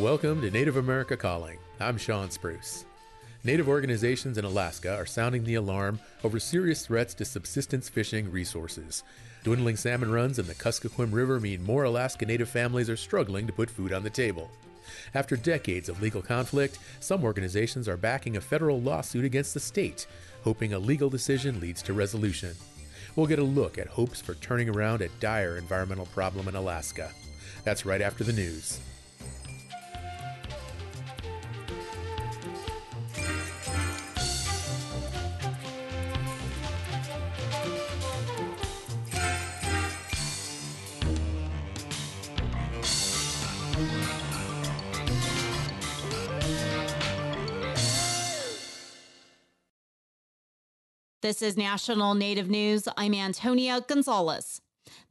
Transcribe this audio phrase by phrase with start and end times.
[0.00, 1.58] Welcome to Native America Calling.
[1.78, 2.86] I'm Sean Spruce.
[3.44, 9.04] Native organizations in Alaska are sounding the alarm over serious threats to subsistence fishing resources.
[9.44, 13.52] Dwindling salmon runs in the Kuskokwim River mean more Alaska Native families are struggling to
[13.52, 14.50] put food on the table.
[15.12, 20.06] After decades of legal conflict, some organizations are backing a federal lawsuit against the state,
[20.44, 22.54] hoping a legal decision leads to resolution.
[23.16, 27.10] We'll get a look at hopes for turning around a dire environmental problem in Alaska.
[27.64, 28.80] That's right after the news.
[51.22, 52.88] This is National Native News.
[52.96, 54.62] I'm Antonia Gonzalez.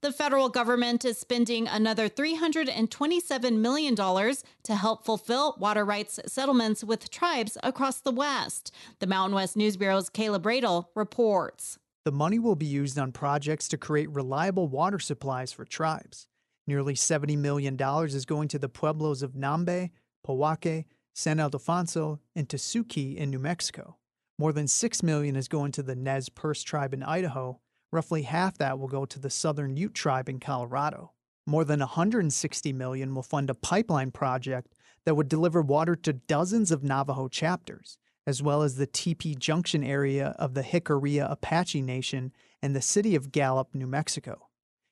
[0.02, 7.12] The federal government is spending another $327 million to help fulfill water rights settlements with
[7.12, 8.74] tribes across the West.
[8.98, 11.78] The Mountain West News Bureau's Kaleb Roedel reports.
[12.06, 16.28] The money will be used on projects to create reliable water supplies for tribes.
[16.66, 19.92] Nearly $70 million is going to the pueblos of Nambe,
[20.26, 23.99] Pojoaque, San Ildefonso, and Tesuque in New Mexico.
[24.40, 27.60] More than 6 million is going to the Nez Perce tribe in Idaho.
[27.92, 31.12] Roughly half that will go to the Southern Ute tribe in Colorado.
[31.46, 36.72] More than 160 million will fund a pipeline project that would deliver water to dozens
[36.72, 42.32] of Navajo chapters, as well as the TP Junction area of the Jicarilla Apache Nation
[42.62, 44.48] and the city of Gallup, New Mexico.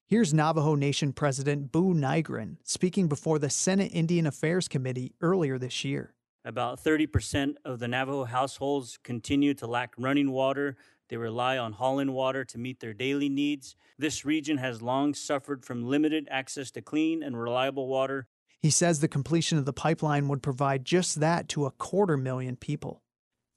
[0.06, 5.86] Here's Navajo Nation President Buu Nygren speaking before the Senate Indian Affairs Committee earlier this
[5.86, 6.16] year.
[6.48, 10.78] About 30% of the Navajo households continue to lack running water.
[11.10, 13.76] They rely on haul-in water to meet their daily needs.
[14.00, 18.28] This region has long suffered from limited access to clean and reliable water.
[18.62, 22.56] He says the completion of the pipeline would provide just that to a quarter million
[22.56, 23.02] people.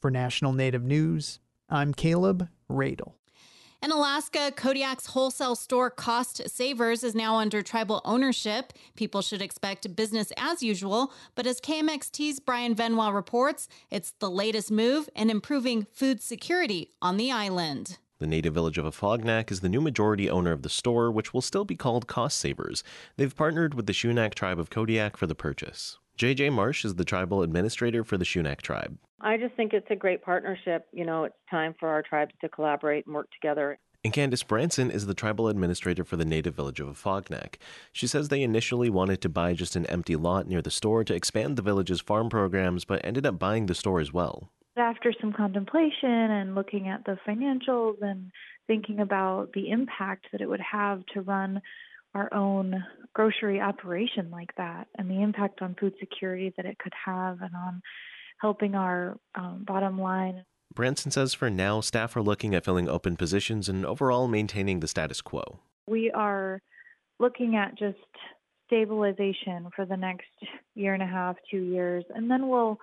[0.01, 1.39] For National Native News,
[1.69, 3.20] I'm Kaleb Roedel.
[3.83, 8.75] In Alaska, Kodiak's wholesale store Cost Savers is now under tribal ownership.
[8.95, 14.71] People should expect business as usual, but as KMXT's Brian Venua reports, it's the latest
[14.71, 17.97] move in improving food security on the island.
[18.19, 21.41] The native village of Afognak is the new majority owner of the store, which will
[21.41, 22.85] still be called Cost Savers.
[23.17, 25.97] They've partnered with the Sun'aq tribe of Kodiak for the purchase.
[26.19, 28.99] JJ Marsh is the tribal administrator for the Sun'aq tribe.
[29.21, 30.87] I just think it's a great partnership.
[30.93, 33.79] You know, it's time for our tribes to collaborate and work together.
[34.03, 37.57] And Candice Branson is the tribal administrator for the native village of Afognak.
[37.93, 41.15] She says they initially wanted to buy just an empty lot near the store to
[41.15, 44.51] expand the village's farm programs, but ended up buying the store as well.
[44.79, 48.31] After some contemplation and looking at the financials and
[48.67, 51.61] thinking about the impact that it would have to run
[52.15, 52.83] our own
[53.13, 57.55] grocery operation like that and the impact on food security that it could have and
[57.55, 57.83] on
[58.41, 60.45] helping our um, bottom line.
[60.75, 64.89] Branson says for now, staff are looking at filling open positions and overall maintaining the
[64.89, 65.59] status quo.
[65.87, 66.61] We are
[67.19, 67.99] looking at just
[68.67, 70.29] stabilization for the next
[70.75, 72.79] year and a half, two years, and then we'll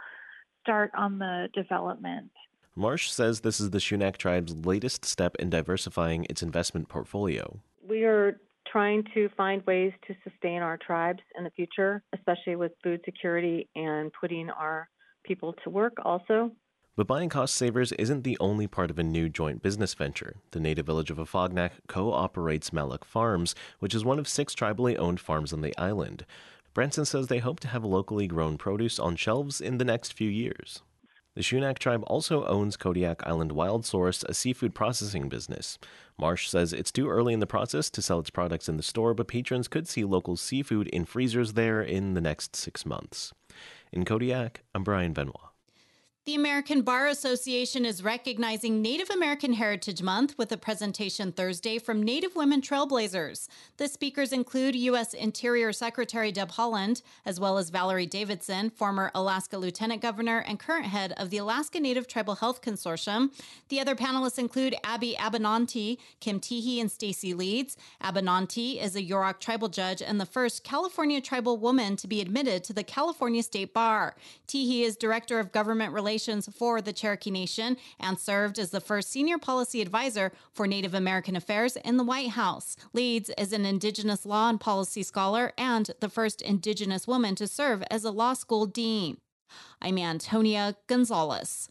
[0.61, 2.29] start on the development.
[2.75, 7.59] Marsh says this is the Sun'aq tribe's latest step in diversifying its investment portfolio.
[7.87, 8.39] We are
[8.71, 13.69] trying to find ways to sustain our tribes in the future, especially with food security
[13.75, 14.89] and putting our
[15.27, 16.51] people to work also.
[16.95, 20.37] But buying cost savers isn't the only part of a new joint business venture.
[20.51, 24.97] The native village of Afognak co operates Maluk Farms, which is one of six tribally
[24.97, 26.25] owned farms on the island.
[26.73, 30.29] Branson says they hope to have locally grown produce on shelves in the next few
[30.29, 30.81] years.
[31.35, 35.77] The Sun'aq tribe also owns Kodiak Island Wild Source, a seafood processing business.
[36.17, 39.13] Marsh says it's too early in the process to sell its products in the store,
[39.13, 43.33] but patrons could see local seafood in freezers there in the next six months.
[43.91, 45.46] In Kodiak, I'm Brian Venua.
[46.27, 52.03] The American Bar Association is recognizing Native American Heritage Month with a presentation Thursday from
[52.03, 53.47] Native women trailblazers.
[53.77, 55.13] The speakers include U.S.
[55.13, 60.87] Interior Secretary Deb Haaland, as well as Valerie Davidson, former Alaska Lieutenant Governor and current
[60.87, 63.31] head of the Alaska Native Tribal Health Consortium.
[63.69, 67.77] The other panelists include Abby Abinanti, Kim Teehee, and Stacy Leeds.
[68.03, 72.65] Abinanti is a Yurok tribal judge and the first California tribal woman to be admitted
[72.65, 74.17] to the California State Bar.
[74.45, 78.81] Teehee is Director of Government Relations Relations for the Cherokee Nation and served as the
[78.81, 82.75] first senior policy advisor for Native American Affairs in the White House.
[82.91, 87.83] Leeds is an Indigenous law and policy scholar and the first Indigenous woman to serve
[87.91, 89.17] as a law school dean.
[89.79, 91.69] I'm Antonia Gonzalez.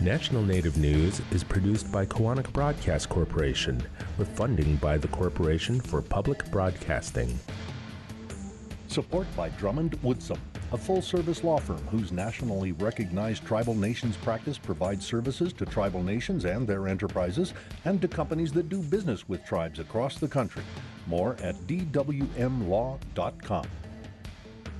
[0.00, 3.82] National Native News is produced by Koahnic Broadcast Corporation
[4.16, 7.38] with funding by the Corporation for Public Broadcasting.
[8.88, 10.38] Support by Drummond Woodsum,
[10.72, 16.02] a full service law firm whose nationally recognized tribal nations practice provides services to tribal
[16.02, 17.52] nations and their enterprises
[17.84, 20.62] and to companies that do business with tribes across the country.
[21.08, 22.96] More at dwmlaw.com.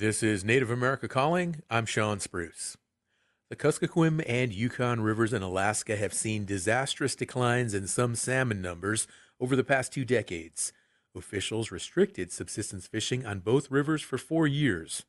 [0.00, 1.56] This is Native America Calling.
[1.68, 2.78] I'm Sean Spruce.
[3.50, 9.06] The Kuskokwim and Yukon rivers in Alaska have seen disastrous declines in some salmon numbers
[9.38, 10.72] over the past two decades.
[11.14, 15.04] Officials restricted subsistence fishing on both rivers for four years.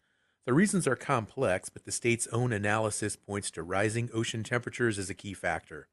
[0.46, 5.10] The reasons are complex, but the state's own analysis points to rising ocean temperatures as
[5.10, 5.88] a key factor.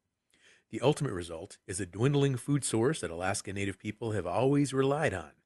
[0.70, 5.14] The ultimate result is a dwindling food source that Alaska Native people have always relied
[5.14, 5.37] on.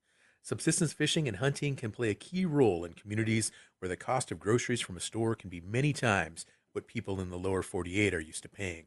[0.44, 4.40] Subsistence fishing and hunting can play a key role in communities where the cost of
[4.40, 8.20] groceries from a store can be many times what people in the lower 48 are
[8.20, 8.86] used to paying.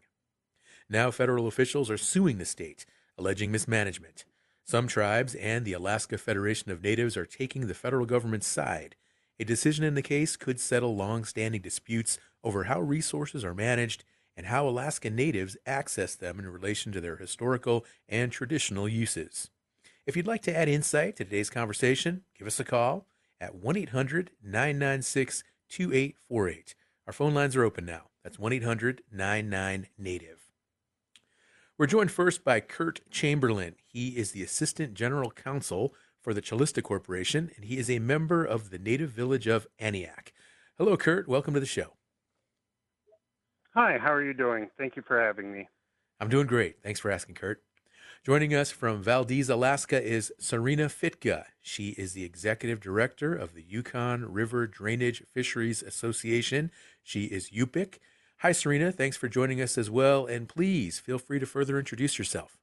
[0.90, 2.86] Now, federal officials are suing the state,
[3.18, 4.26] alleging mismanagement.
[4.66, 8.96] Some tribes and the Alaska Federation of Natives are taking the federal government's side.
[9.40, 14.04] A decision in the case could settle long standing disputes over how resources are managed
[14.36, 19.50] and how Alaska Natives access them in relation to their historical and traditional uses.
[20.06, 23.08] If you'd like to add insight to today's conversation, give us a call
[23.42, 26.76] at 1 800 996 2848.
[27.08, 28.10] Our phone lines are open now.
[28.24, 30.52] That's 1 800 99 Native.
[31.80, 33.76] We're joined first by Kurt Chamberlain.
[33.84, 38.46] He is the Assistant General Counsel for the Calista Corporation, and he is a member
[38.46, 40.32] of the native village of Aniak.
[40.78, 41.28] Hello, Kurt.
[41.28, 41.94] Welcome to the show.
[43.74, 44.70] Hi, how are you doing?
[44.78, 45.68] Thank you for having me.
[46.20, 46.84] I'm doing great.
[46.84, 47.65] Thanks for asking, Kurt.
[48.26, 51.46] Joining us from Valdez, Alaska is Serena Fitka.
[51.62, 56.72] She is the executive director of the Yukon River Drainage Fisheries Association.
[57.04, 58.00] She is Yupik.
[58.40, 58.92] Hi, Serena.
[58.92, 60.26] Thanks for joining us as well.
[60.26, 62.58] And please feel free to further introduce yourself.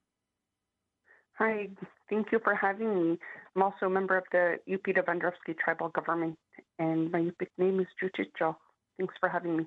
[1.35, 1.69] Hi,
[2.11, 3.19] thank you for having me.
[3.55, 6.37] I'm also a member of the Yupik Vendrovsky tribal government,
[6.81, 8.57] and my Yupik name is Juchicho.
[8.99, 9.67] Thanks for having me.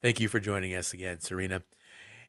[0.00, 1.62] Thank you for joining us again, Serena.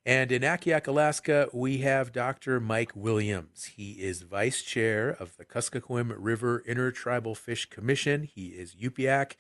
[0.08, 2.60] And in Akiak, Alaska, we have Dr.
[2.60, 3.72] Mike Williams.
[3.76, 8.22] He is vice chair of the Kuskokwim River Intertribal Fish Commission.
[8.22, 9.32] He is Yupiak.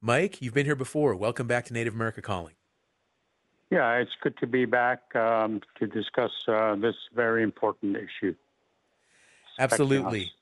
[0.00, 1.14] Mike, you've been here before.
[1.14, 2.54] Welcome back to Native America Calling.
[3.70, 8.34] Yeah, it's good to be back um, to discuss uh, this very important issue.
[9.56, 10.32] Absolutely.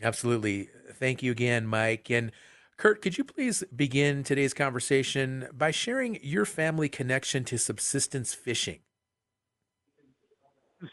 [0.00, 0.68] Absolutely.
[0.92, 2.08] Thank you again, Mike.
[2.08, 2.30] And
[2.76, 8.78] Kurt, could you please begin today's conversation by sharing your family connection to subsistence fishing?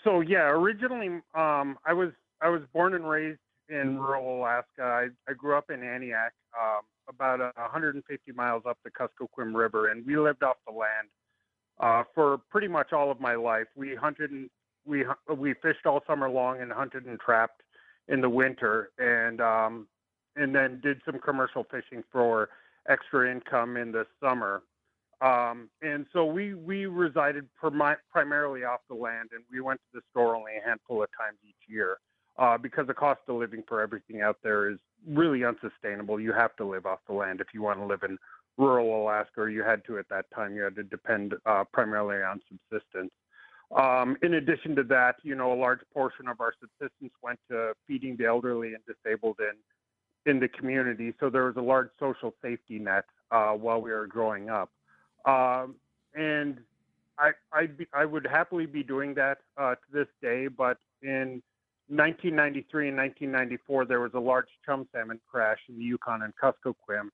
[0.03, 2.11] So yeah, originally um, I was
[2.41, 4.81] I was born and raised in rural Alaska.
[4.81, 9.89] I, I grew up in Aniak, um, about uh, 150 miles up the Kuskokwim River,
[9.89, 11.07] and we lived off the land
[11.79, 13.67] uh, for pretty much all of my life.
[13.75, 14.49] We hunted and
[14.85, 15.05] we
[15.35, 17.61] we fished all summer long and hunted and trapped
[18.07, 19.87] in the winter, and um,
[20.35, 22.49] and then did some commercial fishing for
[22.87, 24.63] extra income in the summer.
[25.21, 27.47] Um, and so we we resided
[28.11, 31.37] primarily off the land, and we went to the store only a handful of times
[31.47, 31.97] each year
[32.37, 36.19] uh, because the cost of living for everything out there is really unsustainable.
[36.19, 38.17] You have to live off the land if you want to live in
[38.57, 40.55] rural Alaska, or you had to at that time.
[40.55, 43.11] You had to depend uh, primarily on subsistence.
[43.75, 47.73] Um, in addition to that, you know, a large portion of our subsistence went to
[47.87, 49.55] feeding the elderly and disabled in
[50.29, 51.13] in the community.
[51.19, 54.71] So there was a large social safety net uh, while we were growing up.
[55.25, 55.75] Um,
[56.13, 56.59] and
[57.17, 61.41] I I'd be, I would happily be doing that uh, to this day, but in
[61.87, 67.09] 1993 and 1994 there was a large chum salmon crash in the Yukon and Kuskokwim,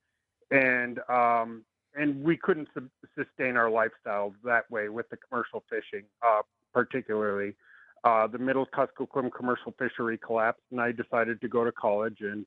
[0.50, 1.64] and um,
[1.96, 6.42] and we couldn't su- sustain our lifestyle that way with the commercial fishing, uh,
[6.74, 7.56] particularly.
[8.04, 12.46] Uh, the middle Kuskokwim commercial fishery collapsed, and I decided to go to college, and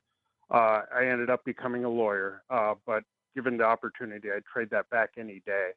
[0.51, 2.43] uh, I ended up becoming a lawyer.
[2.51, 5.71] Uh, but given the opportunity, I'd trade that back any day.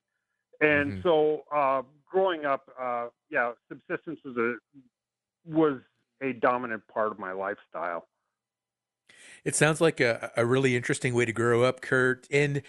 [0.59, 1.01] And mm-hmm.
[1.03, 4.55] so, uh, growing up, uh, yeah, subsistence was a
[5.45, 5.79] was
[6.21, 8.07] a dominant part of my lifestyle.
[9.45, 12.27] It sounds like a, a really interesting way to grow up, Kurt.
[12.31, 12.63] And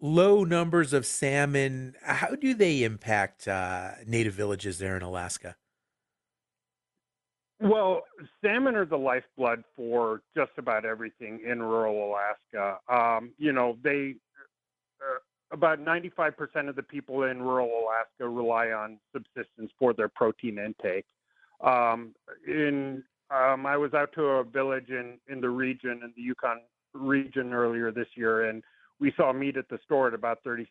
[0.00, 5.56] low numbers of salmon, how do they impact uh, native villages there in Alaska?
[7.60, 8.02] Well,
[8.42, 12.78] salmon are the lifeblood for just about everything in rural Alaska.
[12.88, 14.14] Um, you know, they
[15.00, 15.18] uh,
[15.50, 21.06] about 95% of the people in rural Alaska rely on subsistence for their protein intake.
[21.60, 22.14] Um,
[22.46, 26.60] in um, I was out to a village in in the region in the Yukon
[26.94, 28.62] region earlier this year, and
[29.00, 30.66] we saw meat at the store at about $36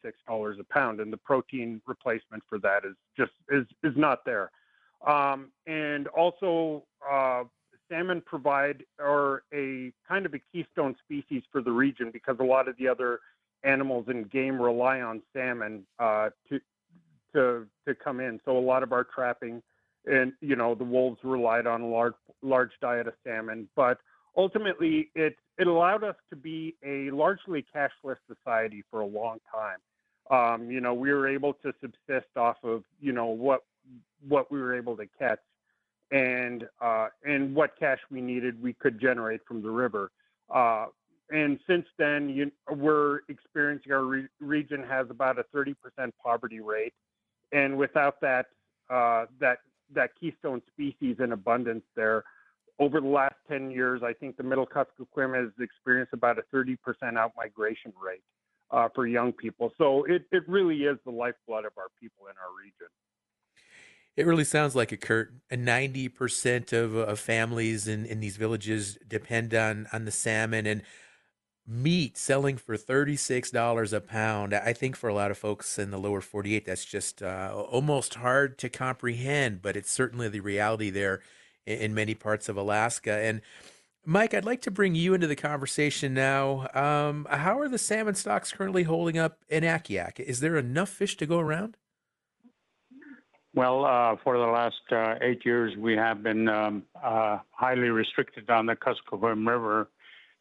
[0.60, 4.52] a pound, and the protein replacement for that is just is is not there.
[5.06, 7.44] Um, and also, uh,
[7.90, 12.68] salmon provide are a kind of a keystone species for the region because a lot
[12.68, 13.20] of the other
[13.64, 16.60] animals and game rely on salmon uh, to
[17.34, 18.40] to to come in.
[18.46, 19.62] So a lot of our trapping,
[20.06, 24.00] and you know, the wolves relied on a large large diet of salmon, but
[24.36, 29.80] ultimately it it allowed us to be a largely cashless society for a long time.
[30.30, 33.64] Um, you know, we were able to subsist off of you know what
[34.28, 35.40] what we were able to catch
[36.12, 40.12] and uh, and what cash we needed we could generate from the river.
[40.54, 40.86] Uh,
[41.30, 45.76] and since then, you, we're experiencing our re- region has about a 30%
[46.24, 46.94] poverty rate,
[47.52, 48.46] and without that
[48.90, 49.60] uh, that
[49.94, 52.24] that keystone species in abundance there,
[52.80, 56.78] over the last 10 years, I think the Middle Kuskokwim has experienced about a 30%
[57.04, 58.22] outmigration rate
[58.72, 59.72] uh, for young people.
[59.78, 62.88] So it, it really is the lifeblood of our people in our region.
[64.18, 65.32] It really sounds like it, Kurt.
[65.52, 70.82] Ninety percent of, of families in, in these villages depend on on the salmon and
[71.68, 74.56] meat selling for thirty six dollars a pound.
[74.56, 77.54] I think for a lot of folks in the lower forty eight, that's just uh,
[77.70, 79.62] almost hard to comprehend.
[79.62, 81.22] But it's certainly the reality there
[81.68, 83.14] in, in, many parts of Alaska.
[83.14, 83.42] And
[84.04, 86.70] Mike, I'd like to bring you into the conversation now.
[86.74, 90.20] Um, how are the salmon stocks currently holding up in Akiak?
[90.20, 91.78] Is there enough fish to go around?
[93.58, 98.52] Well, uh, for the last uh, eight years, we have been um, uh, highly restricted
[98.52, 99.88] on the Kuskokwim River,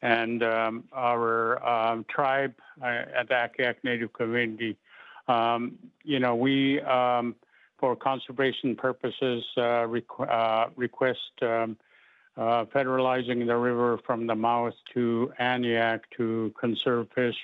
[0.02, 4.76] and um, our um, tribe uh, at the Akiak Native Community,
[5.28, 7.34] um, you know, we, um,
[7.78, 11.78] for conservation purposes, uh, requ- uh, request um,
[12.36, 17.36] federalizing the river from the mouth to Aniak to conserve fish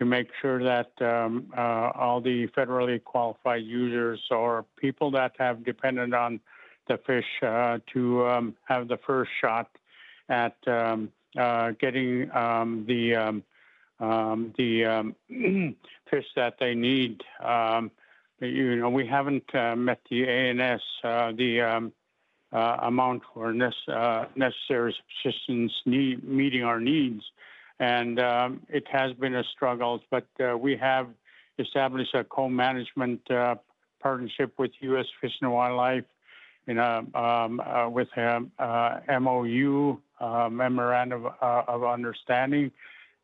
[0.00, 5.62] to make sure that um, uh, all the federally qualified users or people that have
[5.62, 6.40] depended on
[6.88, 9.68] the fish uh, to um, have the first shot
[10.30, 13.44] at um, uh, getting um, the um,
[14.00, 15.12] um, the
[16.10, 17.22] fish that they need.
[18.40, 21.60] you know, we haven't uh, met the ANS, uh, the
[22.52, 27.22] uh, amount for necessary subsistence need, meeting our needs
[27.80, 30.00] and um, it has been a struggle.
[30.10, 31.08] But uh, we have
[31.58, 33.56] established a co-management uh,
[34.00, 35.06] partnership with U.S.
[35.20, 36.04] Fish and Wildlife
[36.66, 38.40] in a, um, uh, with a
[39.20, 42.70] MOU uh, memorandum of, uh, of, understanding,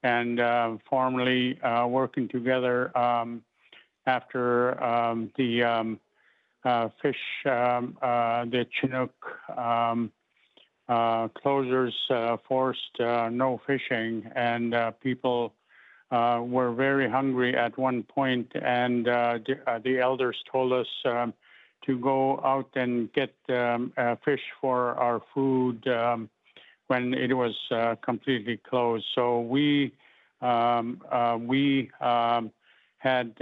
[0.02, 3.42] and uh, formally working together um,
[4.06, 6.00] after um, the um,
[7.02, 9.14] fish, um, the Chinook
[9.54, 9.94] uh,
[10.88, 15.52] closures uh, forced uh, no fishing, and uh, people
[16.10, 21.34] uh, were very hungry at one point, and uh, the, the, elders told us um,
[21.84, 23.92] to go out and get um,
[24.24, 26.28] fish for our food um,
[26.86, 27.54] when it was
[28.02, 29.04] completely closed.
[29.14, 29.92] So we
[30.42, 31.00] um,
[31.48, 32.52] we um,
[32.98, 33.34] had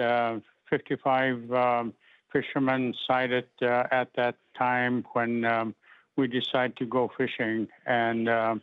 [0.70, 1.92] 55 um,
[2.32, 5.74] fishermen sighted at that time when
[6.16, 7.68] we decide to go fishing.
[7.86, 8.56] And uh,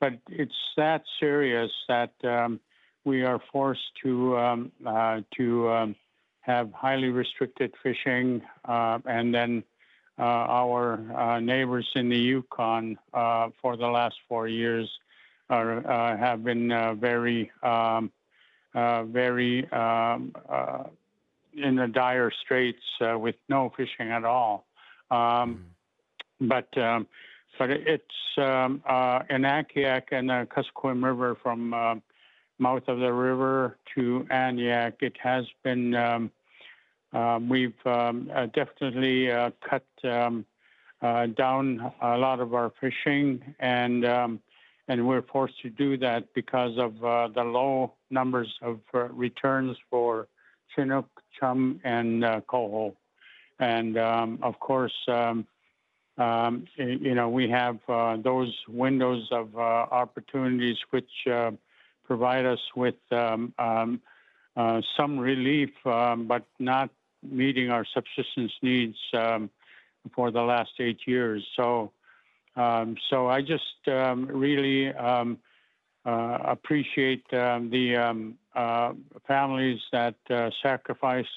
[0.00, 2.60] but it's that serious that um,
[3.04, 5.96] we are forced to um, uh, to um,
[6.40, 9.64] have highly restricted fishing, uh, and then
[10.18, 14.90] uh, our uh, neighbors in the Yukon uh, for the last four years
[15.50, 15.80] are,
[16.16, 16.68] have been
[17.00, 18.10] very um,
[18.74, 20.34] very um,
[21.54, 24.66] in the dire straits with no fishing at all.
[25.10, 25.58] Mm
[26.40, 27.06] but um,
[27.58, 28.04] but it's
[28.36, 29.44] um, uh, and
[30.30, 31.94] the Kuskokwim River from uh,
[32.58, 34.94] mouth of the river to Aniak.
[35.00, 36.30] It has been um,
[37.12, 40.44] uh, we've um, uh, definitely uh, cut um,
[41.00, 44.40] uh, down a lot of our fishing and um,
[44.88, 46.98] and we're forced to do that because of
[47.34, 48.80] the low numbers of
[49.10, 50.28] returns for
[50.74, 52.96] Chinook, chum, and coho.
[53.58, 54.94] And of course,
[56.18, 61.52] um, you know, we have uh, those windows of uh, opportunities which uh,
[62.04, 64.00] provide us with um, um,
[64.56, 66.90] uh, some relief, um, but not
[67.22, 69.48] meeting our subsistence needs um,
[70.14, 71.46] for the last eight years.
[71.54, 71.92] So,
[72.56, 75.24] um, so I just really uh,
[76.04, 78.92] appreciate the uh,
[79.26, 80.16] families that
[80.62, 81.28] sacrificed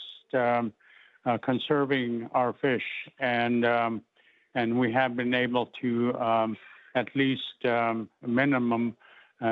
[1.43, 2.83] conserving our fish,
[3.19, 3.63] and
[4.55, 6.55] and we have been able to
[6.95, 7.65] at least
[8.25, 8.95] minimum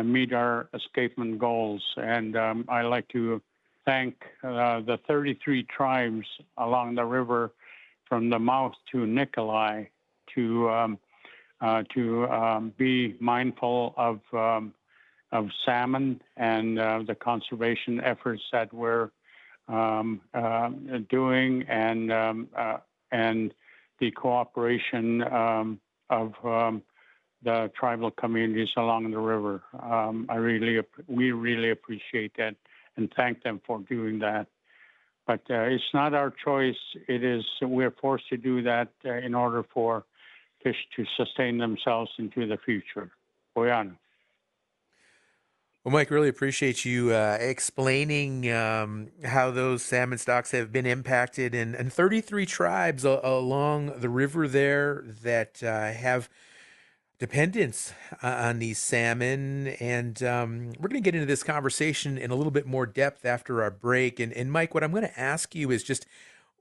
[0.03, 1.84] meet our escapement goals.
[1.98, 3.41] And I like to
[3.86, 6.27] thank uh, the 33 tribes
[6.58, 7.51] along the river
[8.08, 9.86] from the mouth to Nikolai
[10.36, 11.00] to um,
[11.62, 14.74] uh, to um, be mindful of um,
[15.32, 19.10] of salmon and uh, the conservation efforts that we're
[19.68, 20.70] um, uh,
[21.10, 22.77] doing and um, uh,
[23.12, 23.53] and
[24.00, 25.79] the cooperation um,
[26.10, 26.34] of
[27.44, 29.63] the tribal communities along the river.
[29.74, 32.56] I really we really appreciate that
[32.98, 34.48] and thank them for doing that.
[35.25, 36.75] But uh, it's not our choice.
[37.08, 40.03] It is we're forced to do that uh, in order for
[40.63, 43.12] fish to sustain themselves into the future.
[43.56, 43.96] Boyano.
[45.89, 51.55] Well, Mike, really appreciate you uh, explaining um, how those salmon stocks have been impacted,
[51.55, 56.29] and, and 33 tribes a- along the river there that uh, have
[57.17, 57.91] dependence
[58.22, 59.69] uh, on these salmon.
[59.79, 63.25] And um, we're going to get into this conversation in a little bit more depth
[63.25, 64.19] after our break.
[64.19, 66.05] And, and Mike, what I'm going to ask you is just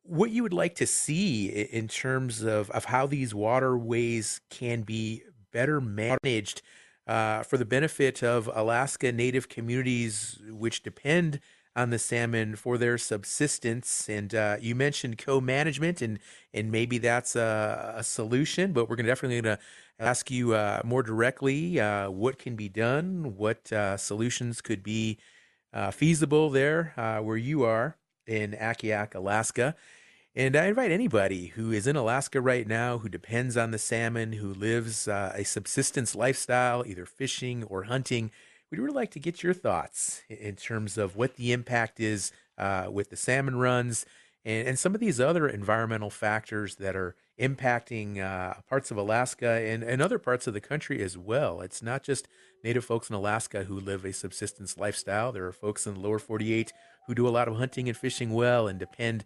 [0.04, 5.24] what you would like to see in terms of, of how these waterways can be
[5.52, 6.62] better managed
[7.08, 11.40] uh, for the benefit of Alaska Native communities, which depend
[11.74, 14.08] on the salmon for their subsistence.
[14.08, 16.18] And uh, you mentioned co-management, and
[16.52, 18.72] and maybe that's a, a solution.
[18.72, 19.62] But we're gonna definitely going to
[19.98, 25.18] ask you uh, more directly uh, what can be done, what uh, solutions could be
[25.72, 26.92] uh, feasible there
[27.22, 29.74] where you are in Akiak, Alaska.
[30.38, 34.34] And I invite anybody who is in Alaska right now, who depends on the salmon,
[34.34, 38.30] who lives uh, a subsistence lifestyle, either fishing or hunting.
[38.70, 42.30] We'd really like to get your thoughts in terms of what the impact is
[42.88, 44.06] with the salmon runs
[44.44, 49.48] and, and some of these other environmental factors that are impacting uh, parts of Alaska
[49.48, 51.60] and, and other parts of the country as well.
[51.60, 52.28] It's not just
[52.64, 55.32] Native folks in Alaska who live a subsistence lifestyle.
[55.32, 56.72] There are folks in the lower 48
[57.06, 59.24] who do a lot of hunting and fishing well and depend,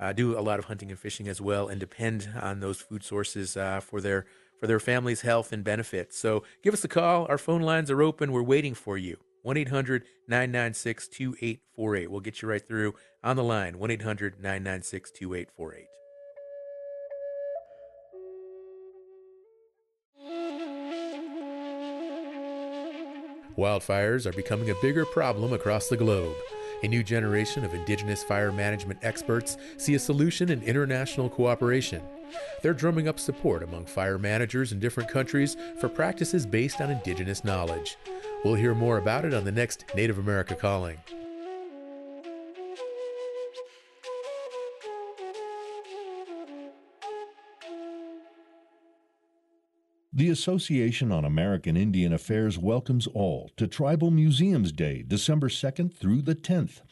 [0.00, 3.04] uh, do a lot of hunting and fishing as well, and depend on those food
[3.04, 4.26] sources uh, for their
[4.60, 6.14] for their family's health and benefit.
[6.14, 7.26] So give us a call.
[7.28, 8.32] Our phone lines are open.
[8.32, 9.18] We're waiting for you.
[9.42, 12.10] 1 800 996 2848.
[12.10, 15.86] We'll get you right through on the line 1 800 996 2848.
[23.56, 26.34] Wildfires are becoming a bigger problem across the globe.
[26.84, 32.02] A new generation of indigenous fire management experts see a solution in international cooperation.
[32.60, 37.42] They're drumming up support among fire managers in different countries for practices based on indigenous
[37.42, 37.96] knowledge.
[38.44, 40.98] We'll hear more about it on the next Native America Calling.
[50.16, 56.22] The Association on American Indian Affairs welcomes all to Tribal Museums Day, December 2nd through
[56.22, 56.82] the 10th.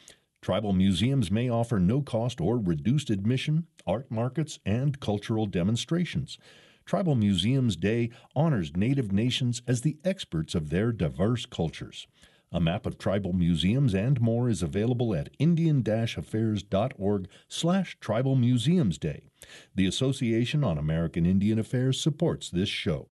[0.41, 6.37] Tribal museums may offer no cost or reduced admission, art markets, and cultural demonstrations.
[6.85, 12.09] Tribal Museums Day honors Native nations as the experts of their diverse cultures.
[12.51, 19.23] A map of tribal museums and more is available at indian-affairs.org slash tribal museums day.
[19.77, 23.09] The Association on American Indian Affairs supports this show.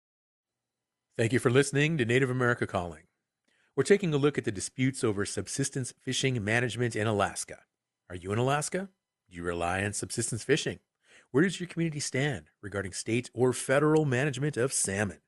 [1.18, 3.04] Thank you for listening to Native America Calling.
[3.74, 7.60] We're taking a look at the disputes over subsistence fishing management in Alaska.
[8.10, 8.90] Are you in Alaska?
[9.30, 10.80] Do you rely on subsistence fishing?
[11.32, 15.20] Where does your community stand regarding state or federal management of salmon?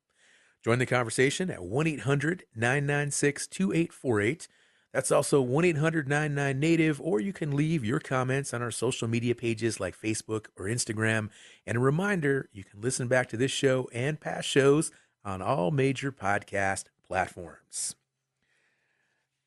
[0.61, 4.49] Join the conversation at 1 800 996 2848.
[4.91, 9.07] That's also 1 800 99 Native, or you can leave your comments on our social
[9.07, 11.29] media pages like Facebook or Instagram.
[11.65, 14.91] And a reminder you can listen back to this show and past shows
[15.27, 17.95] on all major podcast platforms.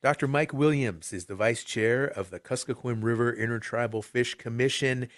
[0.02, 0.28] Dr.
[0.28, 5.08] Mike Williams is the vice chair of the Kuskokwim River Intertribal Fish Commission.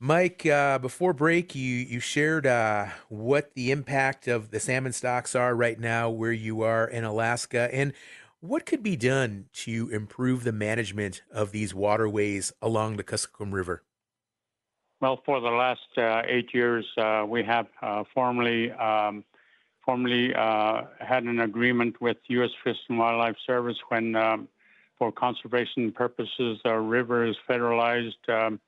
[0.00, 5.34] Mike, uh, before break, you you shared uh, what the impact of the salmon stocks
[5.34, 7.92] are right now where you are in Alaska, and
[8.40, 13.82] what could be done to improve the management of these waterways along the Kuskokwim River.
[15.00, 19.24] Well, for the last uh, eight years, uh, we have uh, formally um,
[19.86, 22.50] formally uh, had an agreement with U.S.
[22.64, 24.48] Fish and Wildlife Service when um,
[24.98, 26.58] for conservation purposes.
[26.64, 28.58] Our river is federalized um,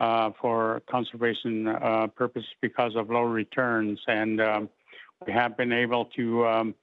[0.00, 4.68] uh, for conservation uh, purposes because of low returns, and um,
[5.24, 6.74] we have been able to um,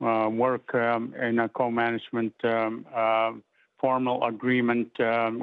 [0.00, 3.42] work um, in a co-management um,
[3.78, 4.90] formal agreement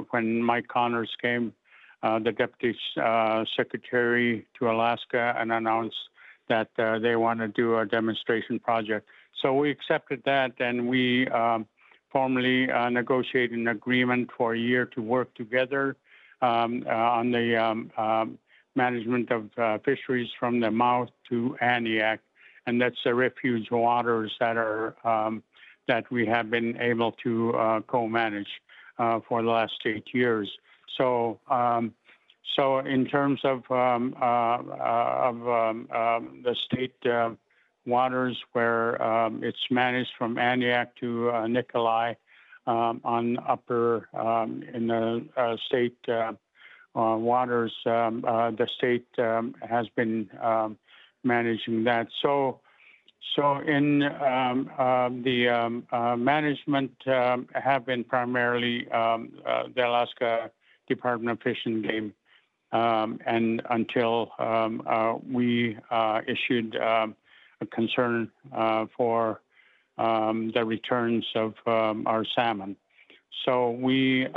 [0.10, 1.54] when Mike Connors came,
[2.02, 2.78] the deputy
[3.56, 5.96] secretary to Alaska, and announced
[6.50, 6.70] that
[7.02, 9.08] they want to do a demonstration project.
[9.42, 11.66] So we accepted that, and we um,
[12.12, 15.96] formally negotiated an agreement for a year to work together
[16.42, 18.38] um, on the um, um,
[18.76, 22.20] management of uh, fisheries from the mouth to Aniak
[22.66, 25.44] and that's the refuge waters that are um,
[25.88, 28.48] that we have been able to uh, co-manage
[29.00, 30.50] uh, for the last eight years.
[30.98, 31.94] So, um,
[32.56, 37.32] so in terms of um, uh, uh um, um, the state uh,
[37.86, 42.14] waters, where um, it's managed from Aniak to uh, Nikolai
[42.68, 46.34] um, on upper um, in the uh, state uh,
[46.94, 50.30] waters, the state has been
[51.24, 52.08] managing that.
[52.22, 52.60] So,
[53.36, 55.82] so in the
[56.18, 60.52] management have been primarily the Alaska
[60.88, 62.14] Department of Fish and Game,
[62.74, 67.14] and until um, uh, we uh, issued a
[67.72, 69.42] concern uh, for
[69.98, 72.76] the returns of our salmon.
[73.46, 74.28] So we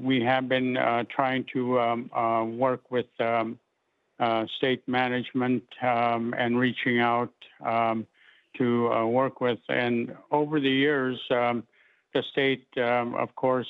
[0.00, 3.06] we have been trying to work with
[4.56, 7.32] state management um, and reaching out
[7.64, 8.06] um,
[8.58, 9.58] to work with.
[9.68, 11.64] And over the years, um,
[12.14, 13.68] the state, um, of course,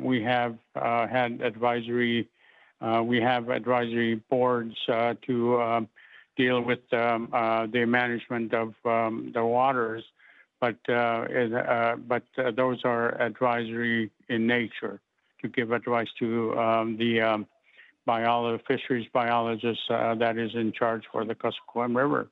[0.00, 2.28] we have had advisory,
[3.04, 5.88] we have advisory boards to um,
[6.36, 7.28] deal with um,
[7.72, 10.04] the management of the waters,
[10.60, 12.22] but but
[12.56, 15.00] those are advisory in nature
[15.40, 16.52] to give advice to
[16.98, 17.44] the
[18.06, 22.28] biolo- fisheries biologist uh, that is in charge for the Kuskokwim River.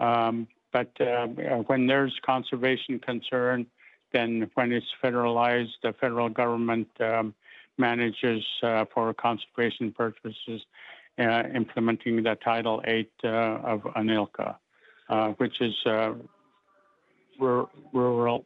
[0.00, 1.26] Um, but uh,
[1.66, 3.66] when there's conservation concern,
[4.12, 7.34] then when it's federalized, the federal government um,
[7.78, 10.62] manages uh, for conservation purposes,
[11.18, 14.56] uh, implementing the Title VIII uh, of ANILCA,
[15.38, 16.14] which is a
[17.40, 18.44] rural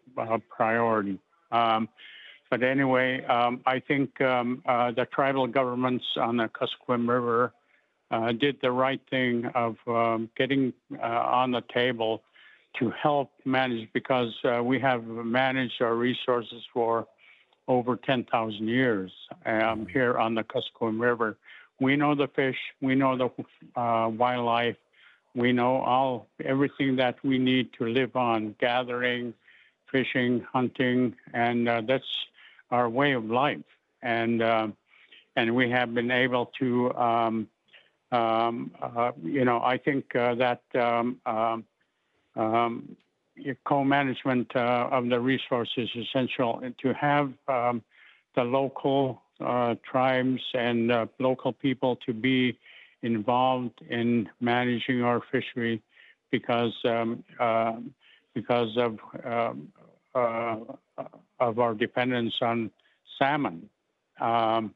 [0.48, 1.18] priority.
[1.50, 1.88] Um,
[2.50, 7.52] but anyway, um, I think um, uh, the tribal governments on the Kuskokwim River
[8.10, 12.22] uh, did the right thing of um, getting uh, on the table
[12.78, 17.06] to help manage because we have managed our resources for
[17.68, 19.12] over 10,000 years
[19.46, 21.36] um, here on the Kuskokwim River.
[21.80, 24.76] We know the fish, we know the uh, wildlife,
[25.34, 29.34] we know all everything that we need to live on, gathering,
[29.90, 32.04] fishing, hunting, and uh, that's
[32.70, 33.64] our way of life,
[34.02, 34.68] and uh,
[35.36, 37.48] and we have been able to, um,
[38.10, 41.18] um, uh, you know, I think uh, that um,
[42.36, 42.96] um,
[43.64, 47.82] co-management uh, of the resources is essential to have um,
[48.34, 52.56] the local uh, tribes and uh, local people to be
[53.02, 55.82] involved in managing our fishery
[56.30, 56.74] because
[58.34, 58.98] because of
[60.14, 60.56] uh,
[61.40, 62.70] of our dependence on
[63.18, 63.68] salmon.
[64.20, 64.74] Um,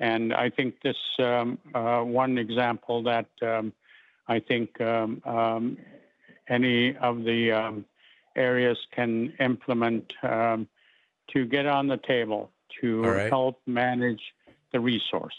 [0.00, 3.72] and I think this um, uh, one example that um,
[4.28, 5.76] I think um, um,
[6.48, 7.84] any of the um,
[8.36, 13.28] areas can implement to get on the table to right.
[13.28, 14.22] help manage
[14.72, 15.34] the resource.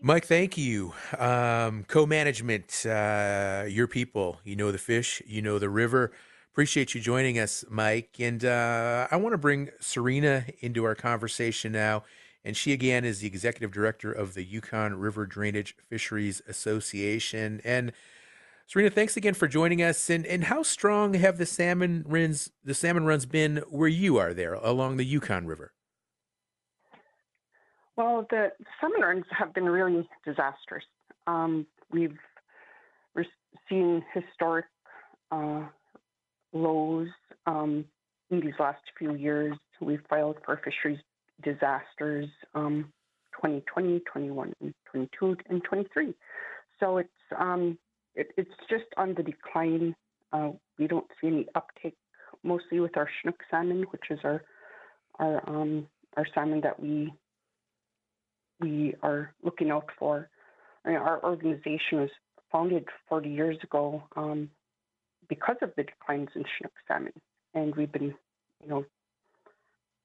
[0.00, 0.92] Mike, thank you.
[1.18, 6.12] Um, Co management, uh, your people, you know the fish, you know the river.
[6.52, 8.16] Appreciate you joining us, Mike.
[8.20, 12.04] And uh, I want to bring Serena into our conversation now.
[12.44, 17.62] And she, again, is the executive director of the Yukon River Drainage Fisheries Association.
[17.64, 17.92] And
[18.66, 20.08] Serena, thanks again for joining us.
[20.08, 24.32] And, and how strong have the salmon runs, the salmon runs been where you are
[24.32, 25.72] there along the Yukon River?
[27.96, 30.84] Well, the salmon runs have been really disastrous.
[31.26, 32.16] Um, we've
[33.68, 34.66] seen historic
[35.30, 35.62] uh,
[36.52, 37.08] lows
[37.46, 37.84] um,
[38.30, 39.56] in these last few years.
[39.80, 41.00] We've filed for fisheries
[41.42, 42.92] disasters um,
[43.34, 44.52] 2020, 21,
[44.90, 46.14] 22, and 23.
[46.80, 47.78] So it's um,
[48.14, 49.94] it, it's just on the decline.
[50.32, 51.96] Uh, we don't see any uptake,
[52.42, 54.42] mostly with our Chinook salmon, which is our
[55.18, 57.12] our um, our salmon that we
[58.60, 60.28] we are looking out for.
[60.84, 62.10] I mean, our organization was
[62.52, 64.50] founded 40 years ago um,
[65.28, 67.12] because of the declines in Chinook salmon.
[67.54, 68.14] And we've been
[68.62, 68.84] you know,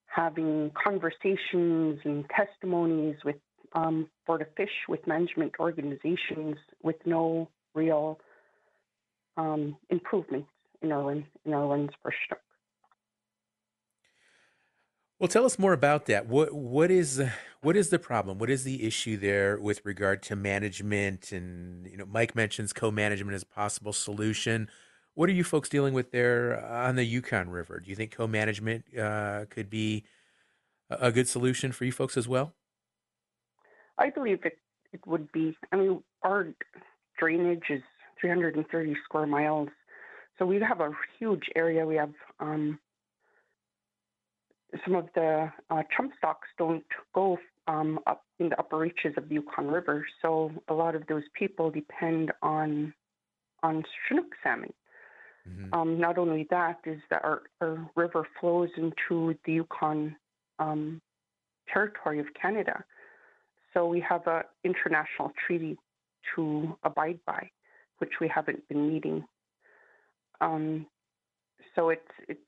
[0.08, 3.36] having conversations and testimonies with
[3.74, 8.20] um, Board of Fish, with management organizations, with no real
[9.38, 10.50] um, improvements
[10.82, 12.40] in our in for snook.
[15.20, 16.28] Well, tell us more about that.
[16.28, 17.22] What what is
[17.62, 18.38] what is the problem?
[18.40, 21.34] What is the issue there with regard to management?
[21.34, 24.70] And you know, Mike mentions co-management as a possible solution.
[25.16, 27.82] What are you folks dealing with there on the Yukon River?
[27.82, 30.06] Do you think co-management uh, could be
[30.90, 32.54] a good solution for you folks as well?
[33.98, 34.58] I believe it
[34.94, 35.58] it would be.
[35.74, 36.48] I mean, our
[37.20, 37.82] drainage is
[38.22, 39.70] 330 square miles,
[40.38, 41.86] so we have a huge area.
[41.86, 42.80] We have um,
[44.86, 49.30] some of the uh, chum stocks don't go um, up in the upper reaches of
[49.30, 52.94] the Yukon River, so a lot of those people depend on
[53.62, 54.74] on Chinook salmon.
[55.48, 55.74] Mm-hmm.
[55.74, 60.16] Um, not only that is that our, our, river flows into the Yukon
[60.60, 61.02] um,
[61.72, 62.84] territory of Canada,
[63.74, 65.78] so we have an international treaty
[66.36, 67.50] to abide by,
[68.00, 69.24] which we haven't been meeting.
[70.42, 70.86] Um,
[71.76, 72.40] so it's it's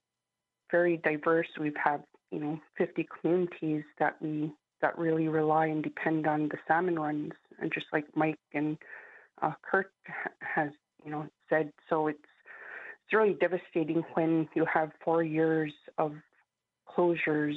[0.71, 1.47] very diverse.
[1.59, 6.57] We've had you know 50 communities that we that really rely and depend on the
[6.67, 8.77] salmon runs, and just like Mike and
[9.41, 9.91] uh, Kurt
[10.39, 10.69] has
[11.03, 12.19] you know said, so it's
[13.03, 16.13] it's really devastating when you have four years of
[16.87, 17.55] closures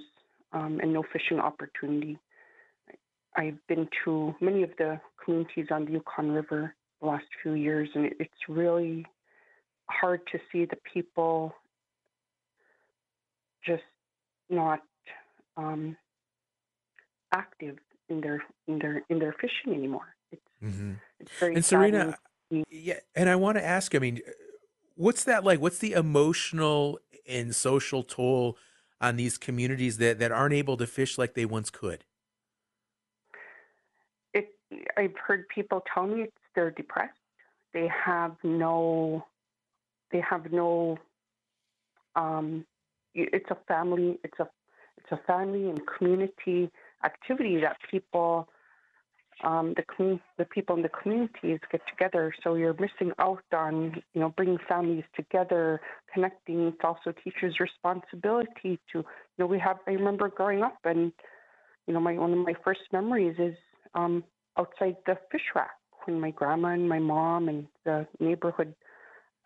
[0.53, 2.19] um, and no fishing opportunity.
[3.37, 7.89] I've been to many of the communities on the Yukon River the last few years,
[7.95, 9.05] and it's really
[9.91, 11.55] hard to see the people
[13.67, 13.83] just
[14.49, 14.81] not
[15.57, 15.97] um,
[17.33, 20.15] active in their in their in their fishing anymore.
[20.31, 20.93] It's mm-hmm.
[21.21, 22.19] it's very and Serena,
[22.71, 23.95] yeah, and I want to ask.
[23.95, 24.21] I mean,
[24.95, 25.61] what's that like?
[25.61, 28.57] What's the emotional and social toll
[29.01, 32.05] on these communities that that aren't able to fish like they once could?
[34.97, 37.13] I've heard people tell me they're depressed.
[37.73, 39.25] They have no.
[40.13, 40.99] They have no.
[42.17, 42.65] Um,
[43.15, 44.19] it's a family.
[44.25, 44.49] It's a
[44.99, 46.71] it's a family and community
[47.05, 48.49] activity that people,
[49.43, 52.33] um, the the people in the communities get together.
[52.43, 55.81] So you're missing out on you know bringing families together,
[56.13, 56.69] connecting.
[56.69, 59.05] It also teaches responsibility to you
[59.39, 59.79] know we have.
[59.87, 61.13] I remember growing up and
[61.87, 63.57] you know my one of my first memories is
[63.95, 64.25] um,
[64.57, 68.75] outside the fish rack when my grandma and my mom and the neighborhood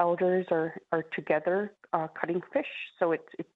[0.01, 2.67] elders are are together uh, cutting fish.
[2.99, 3.49] So it's it's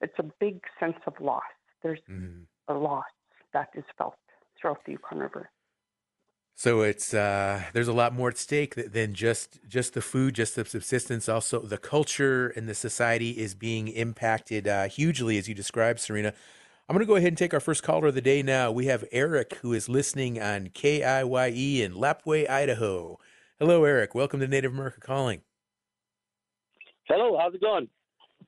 [0.00, 1.42] it's a big sense of loss.
[1.82, 2.42] There's mm-hmm.
[2.68, 3.04] a loss
[3.52, 4.14] that is felt
[4.60, 5.50] throughout the Yukon River.
[6.54, 10.56] So it's uh, there's a lot more at stake than just just the food, just
[10.56, 11.28] the subsistence.
[11.28, 16.34] Also, the culture and the society is being impacted uh, hugely, as you described, Serena.
[16.88, 18.72] I'm going to go ahead and take our first caller of the day now.
[18.72, 23.18] We have Eric, who is listening on KIYE in Lapwai, Idaho.
[23.58, 24.14] Hello, Eric.
[24.14, 25.42] Welcome to Native America Calling.
[27.04, 27.38] Hello.
[27.38, 27.88] How's it going?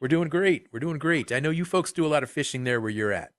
[0.01, 0.69] We're doing great.
[0.73, 1.31] We're doing great.
[1.33, 3.33] I know you folks do a lot of fishing there where you're at.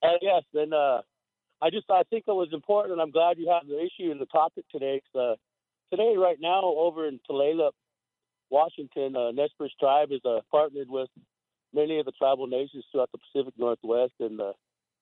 [0.00, 1.02] Uh, yes, and uh,
[1.60, 4.20] I just I think it was important, and I'm glad you have the issue and
[4.20, 5.02] the topic today.
[5.12, 5.36] Cause,
[5.90, 7.72] uh, today, right now, over in Tulalip,
[8.48, 11.08] Washington, uh, Nez Perce Tribe is uh, partnered with
[11.74, 14.52] many of the tribal nations throughout the Pacific Northwest and uh,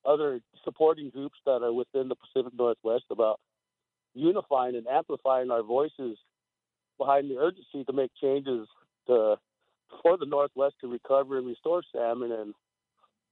[0.04, 3.40] other supporting groups that are within the Pacific Northwest about
[4.14, 6.18] unifying and amplifying our voices
[6.98, 8.66] behind the urgency to make changes
[9.06, 9.36] to
[10.02, 12.32] for the Northwest to recover and restore salmon.
[12.32, 12.54] And,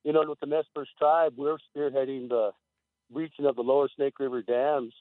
[0.04, 2.50] you know, with the Nez Perce tribe, we're spearheading the
[3.10, 4.92] breaching of the lower Snake River dams,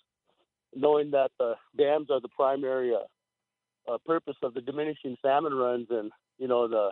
[0.75, 5.87] knowing that the dams are the primary uh, uh, purpose of the diminishing salmon runs.
[5.89, 6.91] And, you know, the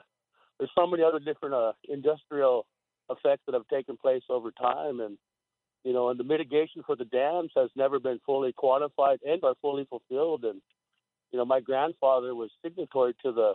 [0.62, 2.68] there's so many other different uh, industrial
[3.10, 5.00] effects that have taken place over time.
[5.00, 5.18] And,
[5.84, 9.56] you know, and the mitigation for the dams has never been fully quantified and are
[9.60, 10.46] fully fulfilled.
[10.46, 10.62] And,
[11.32, 13.54] you know, my grandfather was signatory to the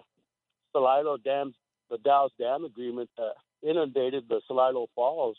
[0.75, 1.55] Celilo Dam,
[1.91, 5.37] the Dalles Dam Agreement that inundated the Celilo Falls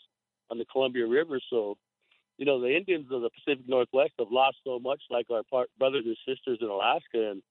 [0.50, 1.38] on the Columbia River.
[1.50, 1.76] So,
[2.38, 5.68] you know, the Indians of the Pacific Northwest have lost so much, like our part,
[5.78, 7.42] brothers and sisters in Alaska, and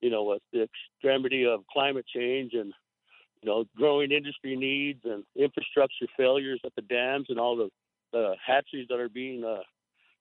[0.00, 2.72] you know, with the extremity of climate change and
[3.42, 7.70] you know, growing industry needs and infrastructure failures at the dams and all the,
[8.12, 9.62] the hatcheries that are being uh,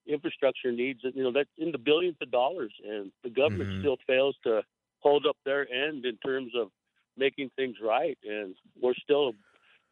[0.08, 3.82] infrastructure needs, you know, that's in the billions of dollars, and the government mm-hmm.
[3.82, 4.62] still fails to
[5.00, 6.70] hold up their end in terms of
[7.18, 8.18] making things right.
[8.24, 9.34] And we're still,